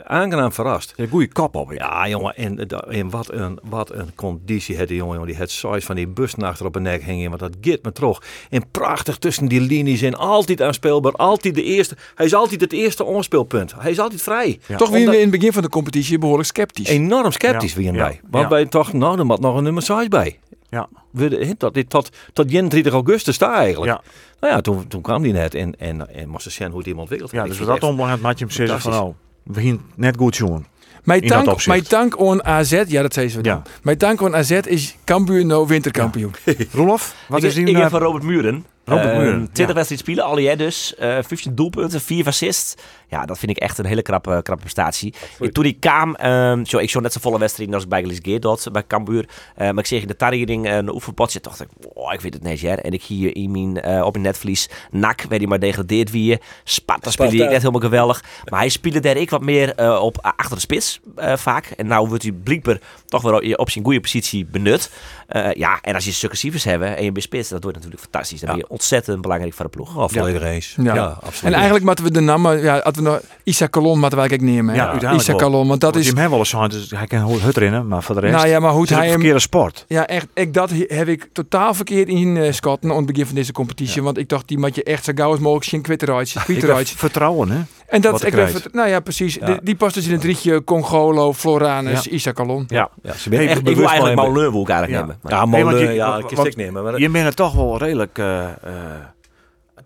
[0.02, 0.92] aangenaam verrast.
[0.96, 1.72] een goede kop op.
[1.72, 1.76] Ja.
[1.76, 5.12] Ja, jongen, en, eh, en wat, een, wat een conditie had die jongen.
[5.14, 5.28] jongen.
[5.30, 7.28] Die had size van die bus achter op een nek hingen.
[7.28, 8.22] Want dat git me terug.
[8.50, 11.12] En prachtig tussen die linies en altijd aanspeelbaar.
[11.12, 11.96] Altijd de eerste.
[12.14, 13.74] Hij is altijd het eerste onspeelpunt.
[13.78, 14.58] Hij is altijd vrij.
[14.66, 14.76] Ja.
[14.76, 16.88] Toch weer in het begin van de competitie behoorlijk sceptisch.
[16.88, 18.20] Enorm sceptisch Ja, wie ja, wij.
[18.30, 18.50] Want ja.
[18.50, 20.38] wij toch, nou, er moet nog een nummer 6 bij.
[20.68, 20.88] Ja.
[21.10, 23.92] We, de- tot, dit- tot, tot 31 augustus daar eigenlijk.
[23.92, 24.00] Ja.
[24.40, 27.02] Nou ja, toen, toen kwam die net en, en, en moest zien hoe het iemand
[27.10, 27.30] ontwikkeld.
[27.30, 29.20] Ja, dus dat het onbelangrijk had je hem zeggen van Fantastisch.
[29.44, 30.66] Nou, gingen net goed jongen.
[31.04, 33.52] Mijn tank, mijn tank on AZ, ja dat zei ze dan.
[33.52, 33.62] Ja.
[33.82, 36.34] Mijn tank on AZ is Cambuur nou winterkampioen.
[36.72, 37.82] Rolof, wat ik, is die ik nou?
[37.82, 38.64] heb van Robert Muren.
[38.84, 39.72] Robert Ehm, Muren, 20 ja.
[39.74, 40.94] wedstrijden spelen, al jij dus.
[40.94, 42.74] eh 15 doelpunten, 4 assists.
[43.08, 45.14] Ja, dat vind ik echt een hele krappe, krappe prestatie.
[45.40, 48.72] Ik, toen ik kwam, ehm zo, ik zo net zo volle wedstrijd als bij Geert
[48.72, 49.28] bij Cambuur.
[49.54, 52.42] Eh, maar ik zeg in de targering een oefenpotje, dacht ik, oh, ik weet het
[52.42, 52.62] niet.
[52.62, 56.38] En ik hier in mijn, eh, op mijn netvlies, nak, waar hij maar degradeerd wie.
[56.64, 58.24] Sparta speelde ik net helemaal geweldig.
[58.48, 61.66] Maar hij speelde daar ik wat meer eh, op achter de spits eh, vaak.
[61.66, 64.90] En nou wordt hij blijkbaar toch wel op zijn goede positie benut.
[65.26, 68.40] Eh, ja, en als je successievers hebben en je bent spits, dat wordt natuurlijk fantastisch.
[68.40, 69.96] Dan ben je ontzettend belangrijk voor de ploeg.
[69.96, 70.74] Oh, volledig eens.
[70.82, 70.94] Ja.
[70.94, 71.42] Ja, absoluut.
[71.42, 74.56] En eigenlijk moeten we de naam, ja, hadden we nog Isa Kalon moeten wij eigenlijk
[74.56, 74.74] nemen.
[74.74, 74.90] Ja, hè?
[74.90, 75.48] uiteindelijk Isa wel.
[75.50, 77.86] Kalon, want dat is, die hem wel eens zijn, dus hij kan goed hut rennen,
[77.88, 78.34] maar voor de rest.
[78.34, 79.84] nou ja, maar hoe het hij een hem, verkeerde sport.
[79.88, 83.34] ja echt, ik, dat heb ik totaal verkeerd in uh, schatten aan het begin van
[83.34, 86.86] deze competitie, want ik dacht die moet je echt zo gauw als mogelijk zien heb
[86.86, 87.60] vertrouwen, hè?
[87.92, 89.34] En dat, ik vert- nou ja, precies.
[89.34, 89.46] Ja.
[89.46, 92.64] Die, die past dus in het drietje Congolo, Floranus, Isa Kalon.
[92.66, 92.90] Ja.
[93.02, 94.16] Ja, ze ben Hey, echt Ik wil eigenlijk.
[94.20, 95.06] Mauleur wil ik eigenlijk Ja.
[95.06, 95.18] nemen.
[95.22, 96.82] Maar- Ja, je- ja, wa- ik het nemen.
[96.82, 98.50] Maar Je bent toch wel redelijk eh, eh,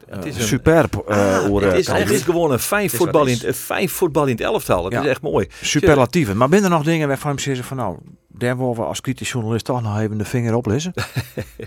[0.08, 1.04] het is een- superb.
[1.08, 4.24] eh, over, het is, het is gewoon een vijf voetbal, het in, het- vijf voetbal
[4.24, 4.84] in het elftal.
[4.84, 5.00] Het Ja.
[5.02, 5.46] is echt mooi.
[5.62, 6.36] superlatieven.
[6.36, 7.96] Maar binnen er nog dingen waarvan je zeggen van nou,
[8.38, 10.92] daar willen we als kritisch journalist toch nog even de vinger op lezen?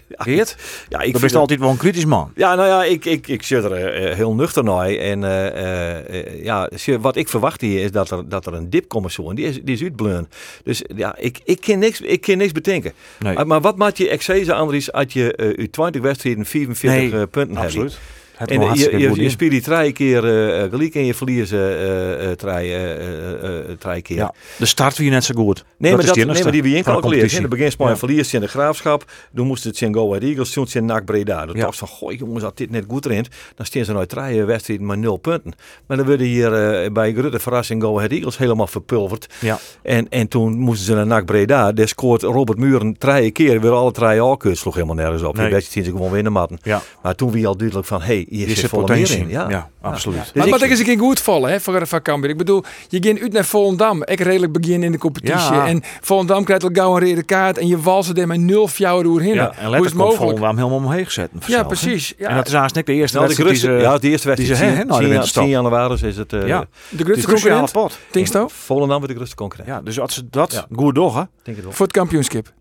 [0.10, 0.56] Geert?
[0.90, 2.32] Ja, ik het- altijd wel een kritisch man.
[2.36, 4.90] Ja, nou ja, ik, ik, ik zit er eh, heel nuchter naar.
[4.90, 8.70] En eh, eh, eh, ja, wat ik verwacht hier is dat er, dat er een
[8.70, 9.30] dip komt zo.
[9.30, 10.28] En die is, die is uitbleun.
[10.64, 12.94] Dus ja, ik, ik, kan niks, ik kan niks bedenken.
[13.20, 13.46] Nee.
[13.46, 17.28] Maar, wat maakt je Exceso, Andries, als je eh uit 20 wedstrijden 44 Nee, eh,
[17.32, 17.66] punten hebt?
[17.68, 18.00] Absoluut.
[18.40, 20.18] En eh, je, je, je speelt die drie keer
[20.54, 24.18] eh, gelijk en je verliest eh, eh, drie, eh, eh, eh, drie keer.
[24.18, 24.34] Ja.
[24.58, 25.66] De start wie net zo goed.
[25.78, 27.32] Nee, maar, is dat, nee, maar die we van de incalculeerd.
[27.32, 27.98] In de beginspan Ja.
[27.98, 29.12] verliest in de graafschap.
[29.32, 31.45] Dan moest het zijn Go Ahead Eagles, toen zijn NAC Breda.
[31.45, 31.65] Dat Ja.
[31.65, 34.86] was van, goh jongens, als dit net goed rent, dan staan ze nooit drie wedstrijden
[34.86, 35.54] maar nul punten.
[35.88, 39.28] Maar dan werden hier eh, bij grote verrassing Go Ahead Eagles helemaal verpulverd.
[39.39, 39.60] Ja.
[39.84, 41.72] En, en toen moesten ze naar NAC Breda.
[41.72, 44.58] Daar scoort Robert Muren drie keer weer alle drie al kut.
[44.58, 45.36] Sloeg helemaal nergens op.
[45.36, 45.45] Nee.
[45.45, 46.58] Die wedstrijd zien ze gewoon winnen matten.
[46.62, 46.82] Ja.
[47.04, 49.30] Maar toen wie al duidelijk van, hé, hey, hier Is zit volle meer in.
[49.30, 49.50] Ja.
[49.50, 50.19] ja, absoluut.
[50.24, 52.30] Dus maar ik- wat ik eens een keer goed vallen hè, voor, voor Cambuur.
[52.30, 54.04] Ik bedoel, je gaat uit naar Volendam.
[54.04, 55.54] Ik redelijk begin in de competitie.
[55.54, 55.67] Ja.
[55.67, 57.58] En Volendam krijgt al gauw een rode kaart.
[57.58, 59.34] En je walsen er met nul fjouwer doorheen.
[59.34, 60.18] Ja, en Hoe is mogelijk?
[60.22, 61.30] Volendam helemaal omheen gezet.
[61.46, 62.14] Ja, precies.
[62.18, 62.28] Ja.
[62.28, 63.90] En dat is eigenlijk de eerste Nou, de wedstrijd die ze...
[63.90, 64.60] ja, de eerste wedstrijd.
[64.60, 65.44] die ze, hè, 10 nou, de 10 winterstop.
[65.44, 66.34] 10 januari is het.
[66.34, 66.66] eh Ja.
[66.90, 67.74] de grootste concurrent.
[68.12, 68.48] Tinksto?
[68.52, 69.70] Volendam wordt de grootste concurrent.
[69.70, 70.66] Ja, dus als ze dat Ja.
[70.76, 71.22] goed doen, hè.
[71.44, 71.72] Denk het wel.
[71.74, 72.52] Voor het kampioenschap.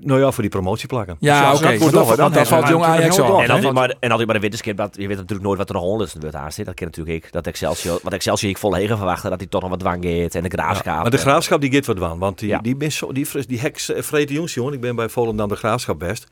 [0.00, 1.16] Nou ja, voor die promotieplakken.
[1.20, 1.78] Dus Ja, als oké.
[1.78, 3.24] want dat, dan want hebben valt jong Ajax al.
[3.26, 5.68] En altijd, want- maar, en altijd bij de winterskip, dat je weet natuurlijk nooit wat
[5.68, 6.66] er nog honderdste wordt aan zit.
[6.66, 7.32] Dat ken natuurlijk ik.
[7.32, 10.34] Dat Excelsior, wat Excelsior ik vol hegen verwachten, dat hij toch nog wat dwang geeft.
[10.34, 11.02] En de graafschap.
[11.02, 12.18] Maar de graafschap die gaat wat aan.
[12.18, 12.58] Want die, Ja.
[12.58, 14.72] die, zo, die, fris- die heks eh, vreten jongens, jongen.
[14.72, 16.26] Ik ben bij Volendam de graafschap best.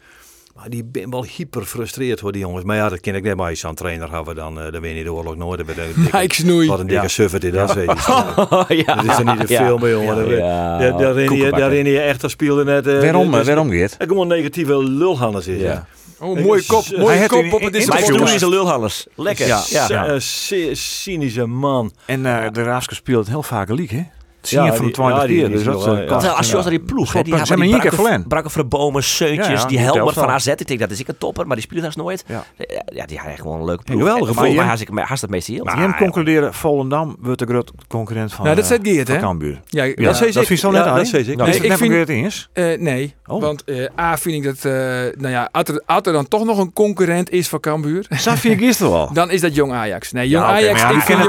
[0.55, 2.65] Maar die ben wel hyper frustreerd hoor, die jongens.
[2.65, 4.81] Maar ja, dat ken ik net maar als je aan trainer hebben, dan, eh, dan
[4.81, 5.67] win je de oorlog nooit.
[6.13, 6.69] Mike Snoei.
[6.69, 7.09] Wat een dikke Ja.
[7.09, 7.75] suffert in dat.
[7.75, 7.83] Ja.
[8.87, 8.95] ja.
[8.95, 10.17] Dat is er niet te veel mee, jongen.
[10.17, 10.79] Daar- Ja.
[10.79, 12.87] Daar daar ren je- daar echt, dat speelde net...
[12.87, 13.95] eh, Waarom, dus- waarom Geert?
[13.99, 15.59] Er gewoon negatieve lulhannes in.
[15.59, 15.87] Ja.
[16.19, 18.03] Oh, mooie kop, Hij mooie heeft kop op het Mike.
[18.03, 19.07] Snoei is een lulhallers.
[19.15, 19.47] Lekker.
[19.47, 20.19] Ja.
[20.73, 21.93] Cynische man.
[22.07, 24.05] En eh, de Raafske speelt heel vaak een league, hè?
[24.43, 25.45] Zie je Ja, van de die- 20 ja, die- keer.
[25.47, 26.07] die Dus is dat wel, eh, ja.
[26.09, 28.27] Terwijl als je als die ploeg, hè, die Ze hebben die hier keer brakke, verlen.
[28.29, 30.29] brakke verbomen, seuntjes, Ja, ja, die helmer van.
[30.29, 30.47] AZ.
[30.47, 32.25] Ik denk dat is ik een topper, maar die speelt haast nooit.
[32.27, 32.45] Ja.
[32.57, 34.35] Ja, ja die had gewoon een leuke ploeg.
[34.41, 35.65] mij Maar haast ik haast het meeste heel.
[35.65, 39.17] Die hem concluderen, Volendam wordt de grote concurrent van Nou, dat eh, zegt Geert, van
[39.17, 39.23] hè?
[39.23, 39.61] Cambuur.
[39.69, 41.37] Ja, Ja, dat vind je zo net Ja, aan, dat zei ik.
[41.37, 42.49] Nee, is het ik net vind- met eens?
[42.53, 43.41] Eh, nee, Oh.
[43.41, 45.69] want eh, A vind ik dat, eh, nou ja, als
[46.07, 49.11] er, dan toch nog een concurrent is voor Cambuur, Safia gisteren wel.
[49.13, 50.13] dan is dat Jong Ajax.
[50.13, 51.29] Nee, Jong Ajax, maar ja, ik die vind het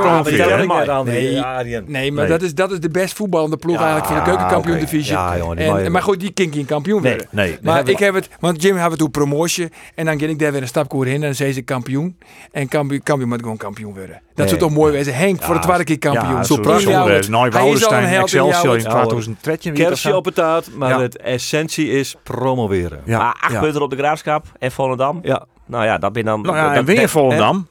[0.67, 0.85] Maar
[1.31, 2.11] Ja, ik Nee.
[2.11, 2.27] Maar.
[2.27, 5.13] Dat, is, dat is de best voetballende ploeg eigenlijk voor de keukenkampioen-divisie.
[5.13, 7.27] Ja, En- maar goed, die geen kampioen Nee, worden.
[7.31, 7.57] Nee.
[7.61, 10.51] Maar ik heb het, want Jim had het toen promotie en dan ging ik daar
[10.51, 12.17] weer een stapkoer in en dan zei ze kampioen.
[12.51, 14.21] En kampioen, kampioen moet gewoon kampioen worden.
[14.35, 15.15] Dat zou toch mooi wezen.
[15.15, 16.29] Henk voor de tweede keer kampioen.
[16.35, 16.83] Ja, Zo prachtig.
[16.89, 17.05] prachtig.
[17.05, 19.73] Hij Nou, is al een Woudenstein, held in Excelsior in jouw- 2013.
[19.73, 23.01] wie Kersje dat op het taart, maar het essentie is promoveren.
[23.05, 25.19] Ja, Maar acht punten op de graafschap en Volendam.
[25.23, 25.45] Ja.
[25.65, 26.41] Nou ja, dat ben dan.
[26.41, 27.67] Nou ja, dat- en weer Volendam.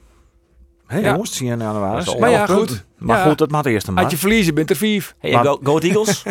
[0.90, 1.10] Hé Ja.
[1.10, 2.04] jongens, 10 januari.
[2.04, 2.84] Dat is Maar ja, goed.
[2.98, 3.24] Maar Ja.
[3.28, 4.02] goed, dat mag eerst maar.
[4.02, 5.14] Als je verliezen bent er vijf.
[5.18, 6.22] Hey, Maar- Go, Go Ahead Eagles.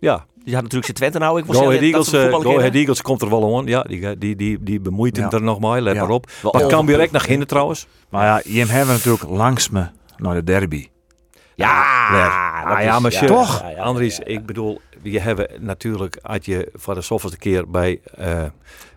[0.00, 0.24] Ja.
[0.44, 1.38] Die had natuurlijk zijn Twente nou.
[1.38, 3.66] Ik Go Ahead Eagles, eh, Go Ahead Eagles komt er wel aan.
[3.66, 5.36] Ja, die, die, die, die bemoeit hem Ja.
[5.36, 5.80] er nog mee.
[5.80, 6.00] Let Ja.
[6.00, 6.30] maar op.
[6.42, 7.86] Wel Maar kan direct naar Ginder trouwens.
[8.10, 10.88] Maar ja, je hebben natuurlijk langs me naar de derby.
[11.54, 11.68] Ja,
[12.64, 13.26] dat Ah, ja, is- shit.
[13.28, 13.62] Toch?
[13.78, 14.80] Andries, ik bedoel,
[15.12, 18.42] je hebben natuurlijk, als je voor de zoveelste keer bij eh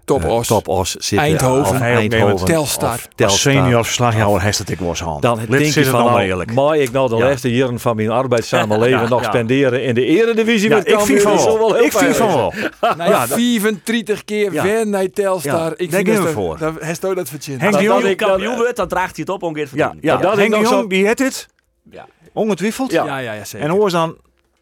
[0.05, 0.47] Top eh, Os.
[0.47, 1.17] Top Os zitten.
[1.17, 1.75] Eindhoven.
[1.75, 2.45] of Eindhoven.
[2.45, 2.99] Telstar.
[3.17, 5.21] of senior verslagjouwer heeft het ik was hand.
[5.21, 6.53] Dan Lid denk je van, allemaal nou, eerlijk.
[6.53, 7.25] mag ik nou de Ja.
[7.25, 9.27] laatste jaren van mijn arbeidssamenleven Ja, nog ja.
[9.27, 11.77] spenderen in de eredivisie Ja, met ik vind van wel.
[11.83, 12.53] Ik vind van wel.
[12.81, 14.63] Nou ja, Ja, dat- 34 keer Ja.
[14.63, 15.53] weer naar Telstar.
[15.69, 15.91] Ja, ik
[16.21, 16.57] we ze- voor.
[16.57, 17.61] Dat, hij stoot dat verdiend.
[17.61, 19.83] Henk de dat Jong, ik- kampioen wordt, dan draagt hij het op om Geert ja,
[19.85, 20.03] Fortuyn.
[20.03, 21.47] ja, Henk de nog Jong, zo- die heeft het.
[21.91, 22.05] Ja.
[22.33, 22.91] Ongetwijfeld.
[22.91, 23.67] Ja, ja, ja, zeker.
[23.67, 24.17] En hoor dan,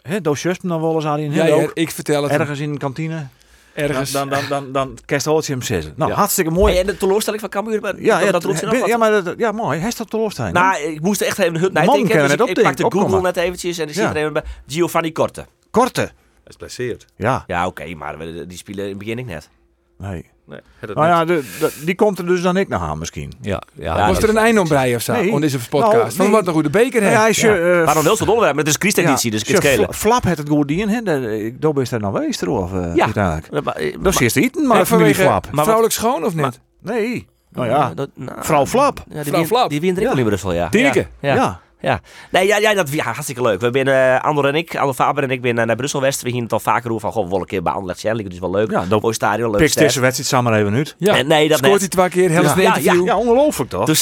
[0.08, 2.40] hè, dossiers dan wel eens aan die ja, ik vertel het hem.
[2.42, 3.28] Ergens in de kantine.
[3.74, 4.12] ergens.
[4.12, 5.94] Dan, dan, dan, dan kerst Hoortje hem.
[5.96, 6.18] Nou, Ja.
[6.18, 6.72] hartstikke mooi.
[6.74, 9.34] Hey, en de teleurstelling van Cambuur, ja, ja, dat roept ze ben- ja, maar dat,
[9.38, 9.80] ja, mooi.
[9.80, 10.54] Hij staat teleurstelling.
[10.54, 12.10] Nou, ik moest echt even de hut De man nadenken.
[12.18, 13.24] kan Dus ik, net ik op pakte Google opkomen.
[13.24, 15.46] net eventjes en er zit er even bij Giovanni Korte.
[15.72, 16.12] Korte.
[16.48, 17.06] is blesseerd.
[17.16, 19.50] Ja, Ja, oké, maar we- die spelen in het begin ik net.
[19.98, 20.34] nee.
[20.48, 20.60] Nee,
[20.94, 23.34] Nou ja, de, de- die komt er dus dan ik nog aan misschien.
[23.42, 25.14] ja, ja, Ja, Was er een eind om of zo?
[25.14, 25.32] Nee.
[25.32, 25.94] On deze podcast.
[25.94, 27.20] Nou, Van wat een goede beker Nou hè?
[27.20, 27.52] ja, je...
[27.80, 29.94] eh, Maar dan wel zo'n onderwerp, maar het is Christeditie, dus het je schelen.
[29.94, 31.32] Flap het het goed in, hè?
[31.46, 33.04] Ik doe best daar nou geweest, of uh, Ja.
[33.06, 33.52] uiteindelijk.
[33.52, 35.48] Maar- maar- Dat is eerst eten, maar familie vanwege Flap.
[35.52, 36.60] Maar vrouwelijk schoon of niet?
[36.82, 37.28] Nee.
[37.52, 38.98] Nou ja, dat- nou, vrouw Flap.
[39.10, 39.70] Ja, die Vrouw wint- Flap.
[39.70, 40.70] Die wint er ook in Brussel, ja.
[40.70, 41.08] Tineke.
[41.22, 41.62] Ja.
[41.86, 41.92] Ja.
[41.92, 41.94] ja.
[41.96, 42.00] Ja.
[42.32, 43.60] Nee, ja, ja, dat ja, hartstikke leuk.
[43.60, 46.22] We zijn, eh Andor en ik, Andor Faber en ik, ben eh, naar Brussel West.
[46.22, 48.18] We gingen het al vaker over van, goh, we willen een keer bij Anderlecht zijn.
[48.18, 48.72] Dat is wel leuk.
[48.72, 49.84] Ja, dat Mooi stadion, leuk Pik stad.
[49.84, 50.96] deze wedstrijd samen even uit.
[50.98, 51.18] Ja.
[51.18, 52.78] Eh, nee, dat Scoort hij twee keer, heel Ja.
[52.82, 52.94] Ja.
[52.94, 53.86] Ja, ongelooflijk toch?
[53.86, 54.00] Dus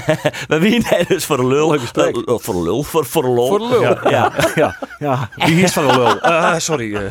[0.48, 1.70] we winnen dus voor een lul.
[1.70, 2.16] Leuk gesprek.
[2.16, 3.48] Eh, voor een lul, voor, voor een lol.
[3.48, 4.10] Voor de lul.
[4.10, 4.32] Ja.
[4.54, 5.28] ja, ja.
[5.46, 6.20] Die is van de lul.
[6.30, 6.94] Eh, sorry.
[6.94, 7.02] eh.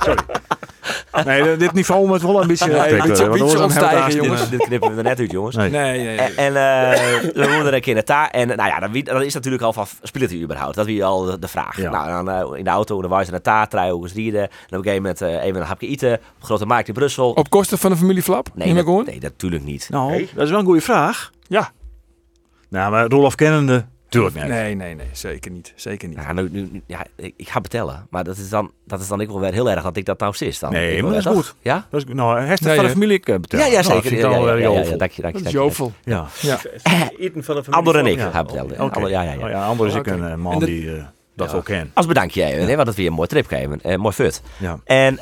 [0.00, 0.18] sorry.
[1.24, 2.64] Nee, dit niveau moet wel een beetje...
[2.64, 4.48] Oppikken, een beetje- beetje opstijgen, jongens.
[4.50, 5.56] Dit knippen we er net uit, jongens.
[5.56, 5.70] Nee.
[5.70, 6.16] Nee, nee, nee.
[6.16, 8.28] En, en eh, we woonden er een keer naar daar.
[8.30, 10.74] En nou ja, dan, wie- dan is natuurlijk al van, speelt hij überhaupt?
[10.74, 11.76] Dat is al de, de vraag.
[11.76, 11.90] Ja.
[11.90, 14.40] Nou, dan eh, in de auto, dan waren ze naar daar, drie uur rieden.
[14.42, 16.12] En op een gegeven moment eh, even een hapje eten.
[16.12, 17.30] Op de Grote Markt in Brussel.
[17.30, 18.48] Op kosten van de familie Flap?
[18.54, 19.04] nee, dat, gewoon?
[19.04, 19.88] nee, natuurlijk niet.
[19.90, 21.30] Nou, dat is wel een goede vraag.
[21.42, 21.72] Ja.
[22.68, 23.86] Nou, maar Rolof kennende...
[24.08, 24.44] Tuurlijk niet.
[24.46, 25.06] Nee, nee, nee.
[25.12, 25.72] Zeker niet.
[25.76, 26.18] Zeker niet.
[26.18, 28.06] Ja, nu, nu, nu- ja, ik, ik ga betellen.
[28.10, 30.18] Maar dat is, dan, dat is dan ik wel weer heel erg dat ik dat
[30.20, 30.58] nou sis.
[30.58, 30.72] Dan.
[30.72, 31.54] Nee, Ik maar dat is goed.
[31.62, 31.86] Ja?
[31.90, 33.62] Dat is, nou, heeft het Nee, van de familie eh, betaald.
[33.62, 34.12] Ja, ja, Nou, dat zeker.
[34.18, 35.22] ik ja, ja, ja, heel ja, dank je, dank je.
[35.22, 35.50] Dat is dank je.
[35.52, 35.92] jovel.
[36.04, 36.26] Ja.
[36.40, 36.58] Ja.
[37.18, 38.30] Eten van de Andor en ik Ja.
[38.30, 38.80] gaan betellen.
[38.80, 38.94] Oké.
[38.94, 39.38] Ander- Ja, ja, ja.
[39.38, 41.02] Nou ja, anders is ik een eh, man die eh,
[41.36, 41.90] dat wel kent.
[41.94, 44.00] Als bedankje even, hè, want het weer een mooi trip geven.
[44.00, 44.42] Mooi fut.
[44.58, 44.78] Ja.
[44.84, 45.18] En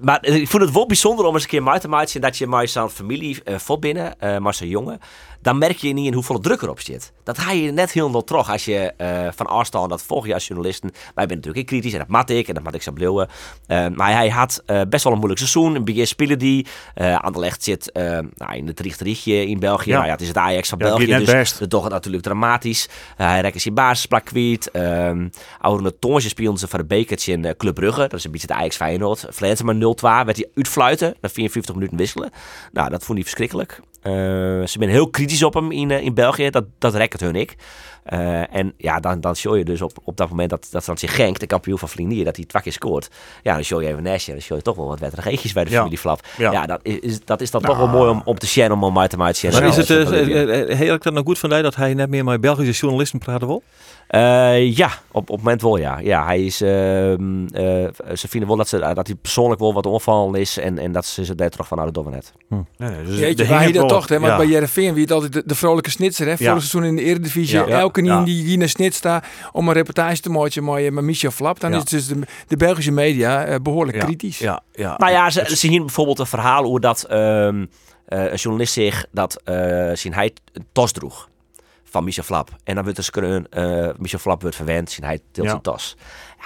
[0.00, 2.46] maar ik vond het wel bijzonder om eens een keer mee te maken dat je
[2.46, 5.00] met zo'n familie uh, vol binnen, uh, met zo'n jongen,
[5.44, 7.12] dan merk je niet in hoeveel druk erop zit.
[7.22, 10.34] Dat ga je net heel veel terug als je uh, van afstand, dat volg je
[10.34, 10.90] als journalisten.
[10.90, 13.28] Wij zijn natuurlijk kritisch en dat mat ik en dat mat ik zo bleeuwen.
[13.68, 15.74] maar hij had best wel een moeilijk seizoen.
[15.74, 16.66] Een beetje spelen die.
[17.20, 17.90] Anderlecht zit
[18.34, 19.90] nou, in het riechterichtje in België.
[19.90, 19.94] Ja.
[19.94, 21.58] Nou ja, het is het Ajax van Ja, België, dus best.
[21.58, 22.88] dat toch natuurlijk dramatisch.
[23.16, 24.70] hij rekken zijn basisplak kwijt.
[24.72, 25.30] Um,
[25.60, 28.00] oude Tonge speelden ze voor de bekertje in Club Brugge.
[28.00, 29.26] Dat is een beetje het Ajax Feyenoord.
[29.28, 31.14] Vleenten maar 0-2 werd hij uitfluiten.
[31.20, 32.30] Na 54 minuten wisselen.
[32.72, 33.80] Nou, dat vond hij verschrikkelijk.
[34.06, 36.50] Uh, ze zijn heel kritisch op hem in, uh, in België.
[36.50, 37.54] Dat, dat rekt hun ik.
[38.12, 41.08] Uh, en ja, dan, dan show je dus op, op dat moment dat, dat Fransje
[41.08, 43.08] Genk, de kampioen van Vlinier, dat hij twee keer scoort.
[43.42, 44.30] Ja, dan show je even Nesje.
[44.30, 45.76] Dan show je toch wel wat wettergeetjes bij de Ja.
[45.76, 46.20] familie Flap.
[46.36, 46.66] Ja, Ja.
[46.66, 49.16] dat, is, dat is dan toch wel mooi om, om te sharen, om uit te
[49.16, 49.52] maken.
[49.52, 50.08] Maar is het uh,
[50.76, 53.62] heel ik dat nou goed van dat hij net meer met Belgische journalisten praten wil?
[54.10, 55.98] Uh, ja, op, op het moment wel ja.
[55.98, 57.16] Ja, hij is, uh, uh,
[58.14, 61.06] ze vinden wel dat, ze, dat hij persoonlijk wel wat onvallen is en, en dat
[61.06, 62.32] ze ze daar terug van nou, dat doen we net.
[62.48, 64.18] Nee, nee, dus Jeetje, je dat toch, hè?
[64.18, 64.36] Want ja.
[64.36, 66.30] bij Jereveen wie het altijd de, de vrolijke snitser, hè?
[66.32, 66.36] Ja.
[66.36, 67.82] Vorig seizoen in de Eredivisie, Ja.
[68.02, 68.24] Elke Ja.
[68.24, 71.72] die hier naar snit staat om een reportage te maken met, met Michel Flap, dan
[71.72, 71.76] Ja.
[71.78, 74.04] is dus de, de Belgische media eh, behoorlijk Ja.
[74.04, 74.38] kritisch.
[74.38, 74.94] Ja, ja.
[74.96, 77.64] Nou ja, ze, ze zien bijvoorbeeld een verhaal hoe dat ehm,
[78.06, 81.28] eh, een journalist zich dat eh zien hij een tas droeg
[81.84, 82.48] van Michel Flap.
[82.64, 85.50] En dan wordt dus kunnen eh Michel Flap wordt verwend, zien hij deelt Ja.
[85.52, 85.96] zijn tas.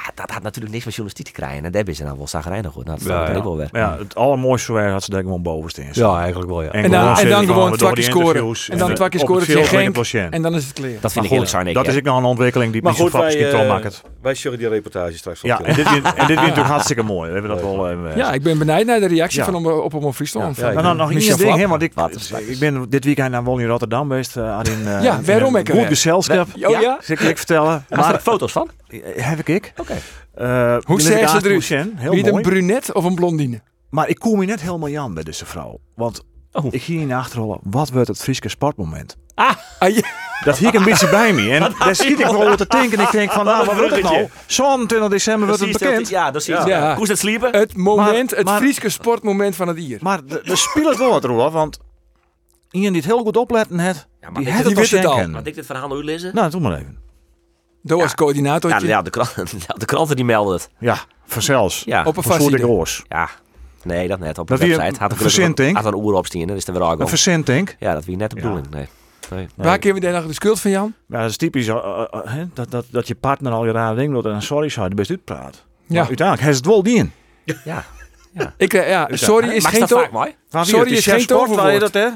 [0.05, 1.65] Ja, dat had natuurlijk niks met journalistiek te krijgen.
[1.65, 2.85] En daar is ze dan wel zagrijnig goed.
[2.85, 3.37] Nou, dat Ja, ja, ja.
[3.37, 3.69] ik wel weer.
[3.73, 5.89] Maar ja, het allermooiste waren had ze denk ik gewoon bovenste in.
[5.93, 6.71] Ja, eigenlijk wel ja.
[6.71, 8.55] En dan, en dan gewoon twakje scoren.
[8.69, 10.33] En dan eh, twakje scoren tegen Genk.
[10.33, 10.91] En dan is het klaar.
[11.01, 11.67] Dat vind ik goed, eerlijk zijn.
[11.67, 13.77] ik, dat is ook nog een ontwikkeling die Maar Michel goed, Flap wij, misschien wel
[13.77, 14.03] eh, maakt.
[14.23, 17.03] wij zullen die reportage straks van Ja, en dit, wint- en dit wint natuurlijk hartstikke
[17.03, 17.29] mooi.
[17.29, 18.17] We hebben dat wel even.
[18.17, 20.57] Ja, ik ben benieuwd naar de reactie van om, op om Friesland.
[20.61, 21.93] Nou, nou, nog één ding, hè, want ik,
[22.49, 24.37] ik ben dit weekend naar in Rotterdam geweest.
[24.37, 26.49] eh eh, Ja, in waarom een ik er Goed gezelschap.
[26.55, 26.99] Oh ja?
[27.03, 27.85] Zal ik vertellen.
[27.89, 28.69] Er Maar foto's van?
[28.89, 29.73] Eh, heb ik ik.
[29.77, 29.97] Oké.
[30.35, 31.49] Eh, Hoe zeggen ze?
[31.49, 33.61] Lucien, Heel Wie het een brunet of een blondine?
[33.91, 35.79] Maar ik kom hier net helemaal Jan bij deze vrouw.
[35.95, 36.23] Want
[36.53, 36.65] Oh.
[36.71, 37.59] ik ging in achterrollen.
[37.63, 39.17] Wat wordt het Friese sportmoment?
[39.35, 40.03] Ah, Ah, ja.
[40.45, 41.51] Dat hier ik een beetje bij me.
[41.51, 42.99] En daar schiet ik wel over te denken.
[42.99, 44.29] En ik denk van, nou, wat wordt het nou?
[44.47, 46.09] 27 december wordt het bekend.
[46.09, 46.67] Ja, dat zie je.
[46.67, 46.95] Ja.
[46.95, 47.53] Hoe is het sliepen?
[47.57, 49.99] Het moment, Maar- het maar- Friese sportmoment van het hier.
[50.03, 51.53] Maar er er speelt wel wat, Roelof.
[51.53, 51.79] Want
[52.71, 54.53] iemand die het heel goed opletten heeft, maar die die
[54.99, 55.33] het al het.
[55.33, 56.35] Had ik dit verhaal nou lezen?
[56.35, 56.98] Nou, doe maar even.
[57.83, 58.71] Doe als coördinator.
[58.71, 60.71] Ja, ja, de, kranten, ja, de kranten die melden het.
[60.79, 61.83] Ja, vanzelfs.
[61.87, 63.05] Ja, Op een oors.
[63.09, 63.29] ja.
[63.83, 64.39] Nee, dat net.
[64.39, 65.77] Op de Dat wie website een had een verzinting?
[65.77, 66.13] had een oer.
[66.13, 67.77] Dan is weer al Een vercenting.
[67.79, 68.71] Ja, dat wie net de bedoeling.
[68.71, 68.89] Nee.
[69.31, 69.49] nee.
[69.55, 70.95] Waar kunnen we daar nog de schuld van Jan?
[71.09, 71.67] Ja, dat is typisch.
[71.67, 74.95] hè, dat, dat, dat je partner al je rare dingen doet en sorry zou je
[74.95, 75.65] best uitpraat.
[75.87, 75.95] Ja.
[75.99, 77.13] Maar uiteindelijk heeft het wel dien.
[77.65, 77.85] Ja.
[78.57, 80.35] Ik, eh, ja, sorry is Mag geen dat to- vaak mooi?
[80.51, 81.81] Maar wie, Sorry is geen toverwoord.
[81.81, 82.09] dat hè?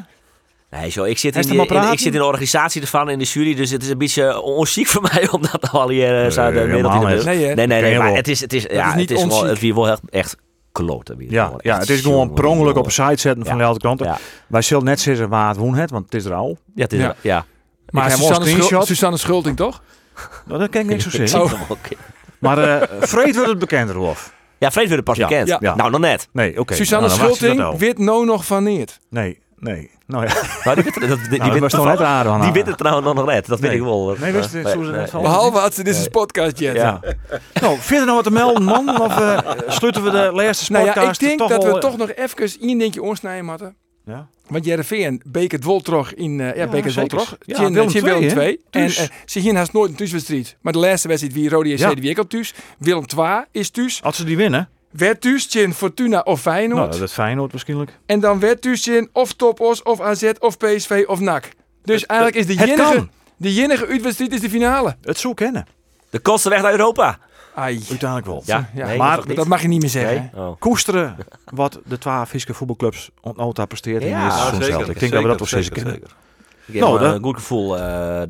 [0.81, 3.25] Nee, zo, ik, zit in die, er ik zit in de organisatie ervan, in de
[3.25, 3.55] jury.
[3.55, 6.53] Dus het is een beetje onziek voor mij om dat al hier uh, zo de
[6.53, 7.25] wereld in helemaal de niet.
[7.25, 9.45] nee, Nee, nee, Ken maar het is, het is, ja, is niet het is wel,
[9.45, 10.37] het wel echt, echt
[10.73, 11.17] kloten.
[11.19, 12.81] Ja, wel ja, het is gewoon jongen, per ongeluk jongen.
[12.81, 14.01] op een site zetten van de andere kant.
[14.01, 16.59] Ja, Wij zullen net zeggen waar het woen het, want het is er al.
[16.75, 17.15] ja, het is, Ja.
[17.21, 17.45] ja.
[17.91, 18.85] Maar Susanne, Schul-.
[18.87, 19.83] Susanne Schulting, toch?
[20.47, 21.41] Nou, dat kan ik niks zo zeggen.
[21.49, 21.79] hem ook.
[22.39, 24.33] Maar eh Freed wordt het bekend, Rolf.
[24.59, 25.29] Ja, Vreed wordt pas Ja.
[25.29, 25.61] bekend.
[25.61, 26.29] Nou, nog net.
[26.33, 26.75] Nee, oké.
[26.75, 28.99] Susanne Nou, Schulting weet nou nog van Neert.
[29.11, 29.91] Nee, nee.
[30.13, 30.33] Nou ja,
[30.65, 32.43] Nou, die weet dat- die, nou, weet was nog net.
[32.43, 33.47] Die weet het trouwens nog net.
[33.47, 33.79] Dat weet Nee.
[33.79, 34.17] ik wel.
[34.21, 35.21] Nee, wist het, Eh.
[35.23, 36.75] Behalve als ze dit is een podcast jet.
[36.77, 37.01] Ja.
[37.61, 39.01] Nou, verder nog wat te melden, man?
[39.01, 41.97] Of eh, sluiten we de laatste Nou ja, ik podcast denk dat we eh, toch
[41.97, 43.77] nog even één dingetje onsnijden moeten.
[44.05, 44.27] Ja?
[44.49, 46.41] Want Jereveen beek het wel terug in...
[46.41, 47.09] eh, ja, zeker.
[47.09, 47.37] terug.
[47.41, 48.35] Ja, Tjen- Willem tjen II, Willem hè?
[48.35, 48.61] 2.
[48.71, 50.57] En eh, ze hier haast nooit een thuiswedstrijd.
[50.61, 51.95] Maar de laatste wedstrijd wie Rode JC Ja.
[51.95, 52.55] die week al thuis.
[52.79, 54.01] Willem 2 is thuis.
[54.03, 54.69] Als ze die winnen,
[55.49, 56.81] Tjen Fortuna of Feyenoord.
[56.89, 57.99] nou, dat is Feyenoord waarschijnlijk.
[58.07, 61.49] En dan werd tjen of Topos of AZ of PSV of NAC.
[61.85, 63.11] Dus eigenlijk is de kan.
[63.37, 64.97] de enige uitwedstrijd is de finale.
[65.03, 65.67] Het zo kennen.
[66.11, 67.19] De kosten weg naar Europa.
[67.55, 67.81] Ai.
[67.89, 68.43] Uiteindelijk wel.
[68.47, 69.35] Ja, Ja, nee, maar?
[69.35, 70.31] Dat mag je niet meer zeggen.
[70.35, 70.45] Nee?
[70.45, 70.57] Oh.
[70.59, 74.89] Koesteren wat de twee Fiske voetbalclubs ontnota presteert in Ja, deze seizoen zeker, zelf.
[74.89, 76.11] Ik denk dat we dat wel zeker, zeker kennen.
[76.67, 76.75] Zeker.
[76.75, 77.83] Ik heb Nou, nou, dat- een goed gevoel eh,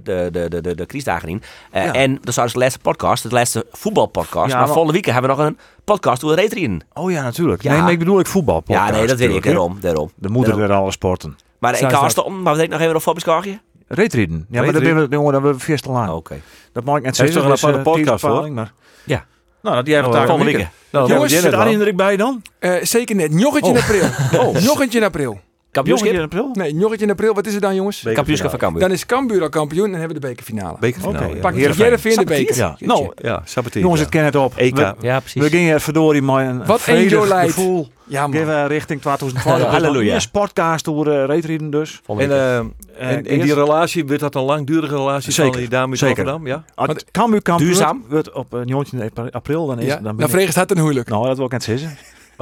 [0.03, 1.43] de, de, de, de, de criisdagen in.
[1.71, 1.93] Eh, Ja.
[1.93, 4.47] En dat is de laatste podcast, de laatste voetbalpodcast.
[4.51, 6.83] Ja, maar maar- volgende week hebben we nog een podcast over reetrien.
[6.93, 7.63] Oh ja, natuurlijk.
[7.63, 7.73] Ja.
[7.73, 8.63] Nee, maar ik bedoel ik voetbal.
[8.67, 9.43] Ja, nee, dat weet ik.
[9.45, 10.11] Daarom, daarom.
[10.15, 10.77] De moeder Daarom.
[10.77, 11.37] alle sporten.
[11.59, 13.59] Maar ik kan afstoppen, maar we denken nog even op Fobiskargje.
[13.89, 14.47] Reetriden.
[14.51, 16.09] Ja, maar dat ben we, jongen, dat hebben we vast al aan.
[16.09, 16.41] Oh, Oké.
[16.73, 18.73] Dat mag ik net Hij is toch een dus, aparte eh, podcast, tijdbepaling, Maar...
[19.05, 19.25] Ja.
[19.63, 20.67] Nou, dat die hebben Oh, daar Volgende een week.
[20.67, 20.77] week.
[20.91, 22.43] Nou, Jongens, dan Zit Arjen jij er bij dan?
[22.59, 23.41] Eh, zeker net.
[23.41, 24.09] Joggetje in april.
[24.47, 24.59] Oh.
[24.59, 25.41] Joggetje in april.
[25.73, 26.13] Kampioenschap.
[26.13, 26.51] In april?
[26.53, 27.35] Nee, joggetje in april.
[27.35, 28.07] Wat is het dan, jongens?
[28.15, 28.81] Kampioenschap van Cambuur.
[28.83, 30.77] Dan is Cambuur al kampioen en dan hebben we de bekerfinale.
[30.81, 31.25] Bekerfinale.
[31.25, 31.35] Oké.
[31.35, 31.41] ja.
[31.41, 32.17] Pak je Heerenveen.
[32.17, 32.57] De beker.
[32.57, 32.77] Ja.
[32.79, 33.83] Nou, Ja, Sabatier.
[33.83, 34.07] jongens, ja.
[34.07, 34.57] het ken het op.
[34.57, 34.77] EK.
[34.77, 35.43] We, Ja, precies.
[35.43, 37.37] we gingen verdorie maar een Wat vredig life.
[37.53, 38.37] gevoel Ja, man.
[38.39, 39.63] geven richting 2012.
[39.63, 40.15] Halleluja.
[40.15, 42.01] Een sportcast door uh, reetriden dus.
[42.07, 42.31] En, week.
[42.31, 45.91] eh, en, en die eerst- relatie, wordt dat een langdurige relatie Zeker, van die dame
[45.91, 46.25] uit zeker.
[46.25, 46.47] Rotterdam?
[46.47, 46.65] Ja?
[46.75, 48.05] Want- Cambuur kampioen Duurzaam?
[48.09, 51.09] wordt op uh, 19 april, dan is Ja, dan dan vreeg het een huwelijk.
[51.09, 51.97] Nou, dat wil ik net zeggen.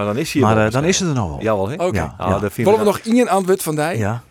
[0.05, 1.41] Maar dan is hij er Maar wel eh, dan is het er nog wel.
[1.41, 1.75] Jawel, hè?
[1.75, 1.97] Oké.
[1.97, 2.49] Ja, Ah, ja.
[2.55, 3.85] Willen we nog één antwoord van die?
[3.85, 4.23] Ja.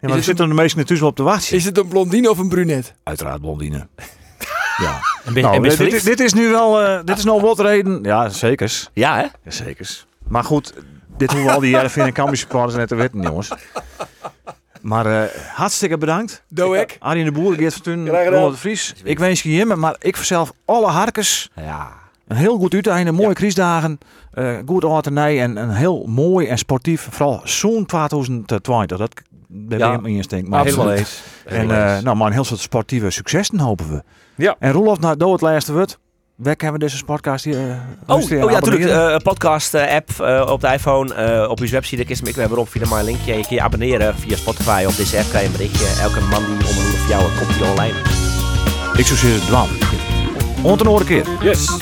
[0.00, 1.56] Ja, maar er zitten de meesten natuurlijk wel op te wachten.
[1.56, 2.90] Is het een blondine of een brunette?
[3.02, 3.86] Uiteraard blondine.
[4.84, 5.00] ja.
[5.24, 8.02] En ben, Nou, en dit, dit, is nu wel, eh, dit is nog wat reden.
[8.02, 8.90] Ja, zekers.
[8.92, 9.22] Ja, hè?
[9.22, 10.06] Ja, zekers.
[10.28, 10.72] Maar goed,
[11.16, 13.50] dit hoeven al die Jervin en Cambuur supporters net te weten, jongens.
[14.80, 16.42] Maar eh, hartstikke bedankt.
[16.48, 16.96] Doe ik.
[17.00, 18.08] Arjen de Boer, Geert van Tun.
[18.08, 18.94] Ronald de Vries.
[19.04, 21.92] Ik wens je hier, maar ik verzelf alle harkers Ja.
[22.28, 23.98] Een heel goed uiteinde, mooie kriesdagen,
[24.32, 28.98] eh goed alternij en een heel mooi en sportief, vooral zo'n 2020.
[28.98, 29.10] Dat
[29.48, 29.92] ben Ja.
[29.92, 30.48] ik me instinct.
[30.48, 31.06] Maar Helemaal absoluut.
[31.06, 31.22] eens.
[31.44, 32.04] En eh, eens.
[32.04, 34.02] nou, maar een heel soort sportieve successen hopen we.
[34.34, 34.56] Ja.
[34.58, 35.98] En Roelof, nou, doe het laatste woord.
[36.36, 37.58] Waar hebben we deze podcast hier?
[37.70, 38.84] eh, Oh, oh ja, natuurlijk.
[39.14, 41.96] Een podcast-app eh, op de iPhone, eh, op je website.
[41.96, 43.34] Daar kun je me weer op via mijn linkje.
[43.36, 44.84] Je kun je abonneren via Spotify.
[44.88, 46.02] Op deze app krijg je een berichtje.
[46.02, 47.98] Elke man die om een of jou komt die online.
[48.96, 49.68] Ik zou zeggen, dwan.
[50.62, 51.26] Ont een andere keer.
[51.42, 51.76] Yes.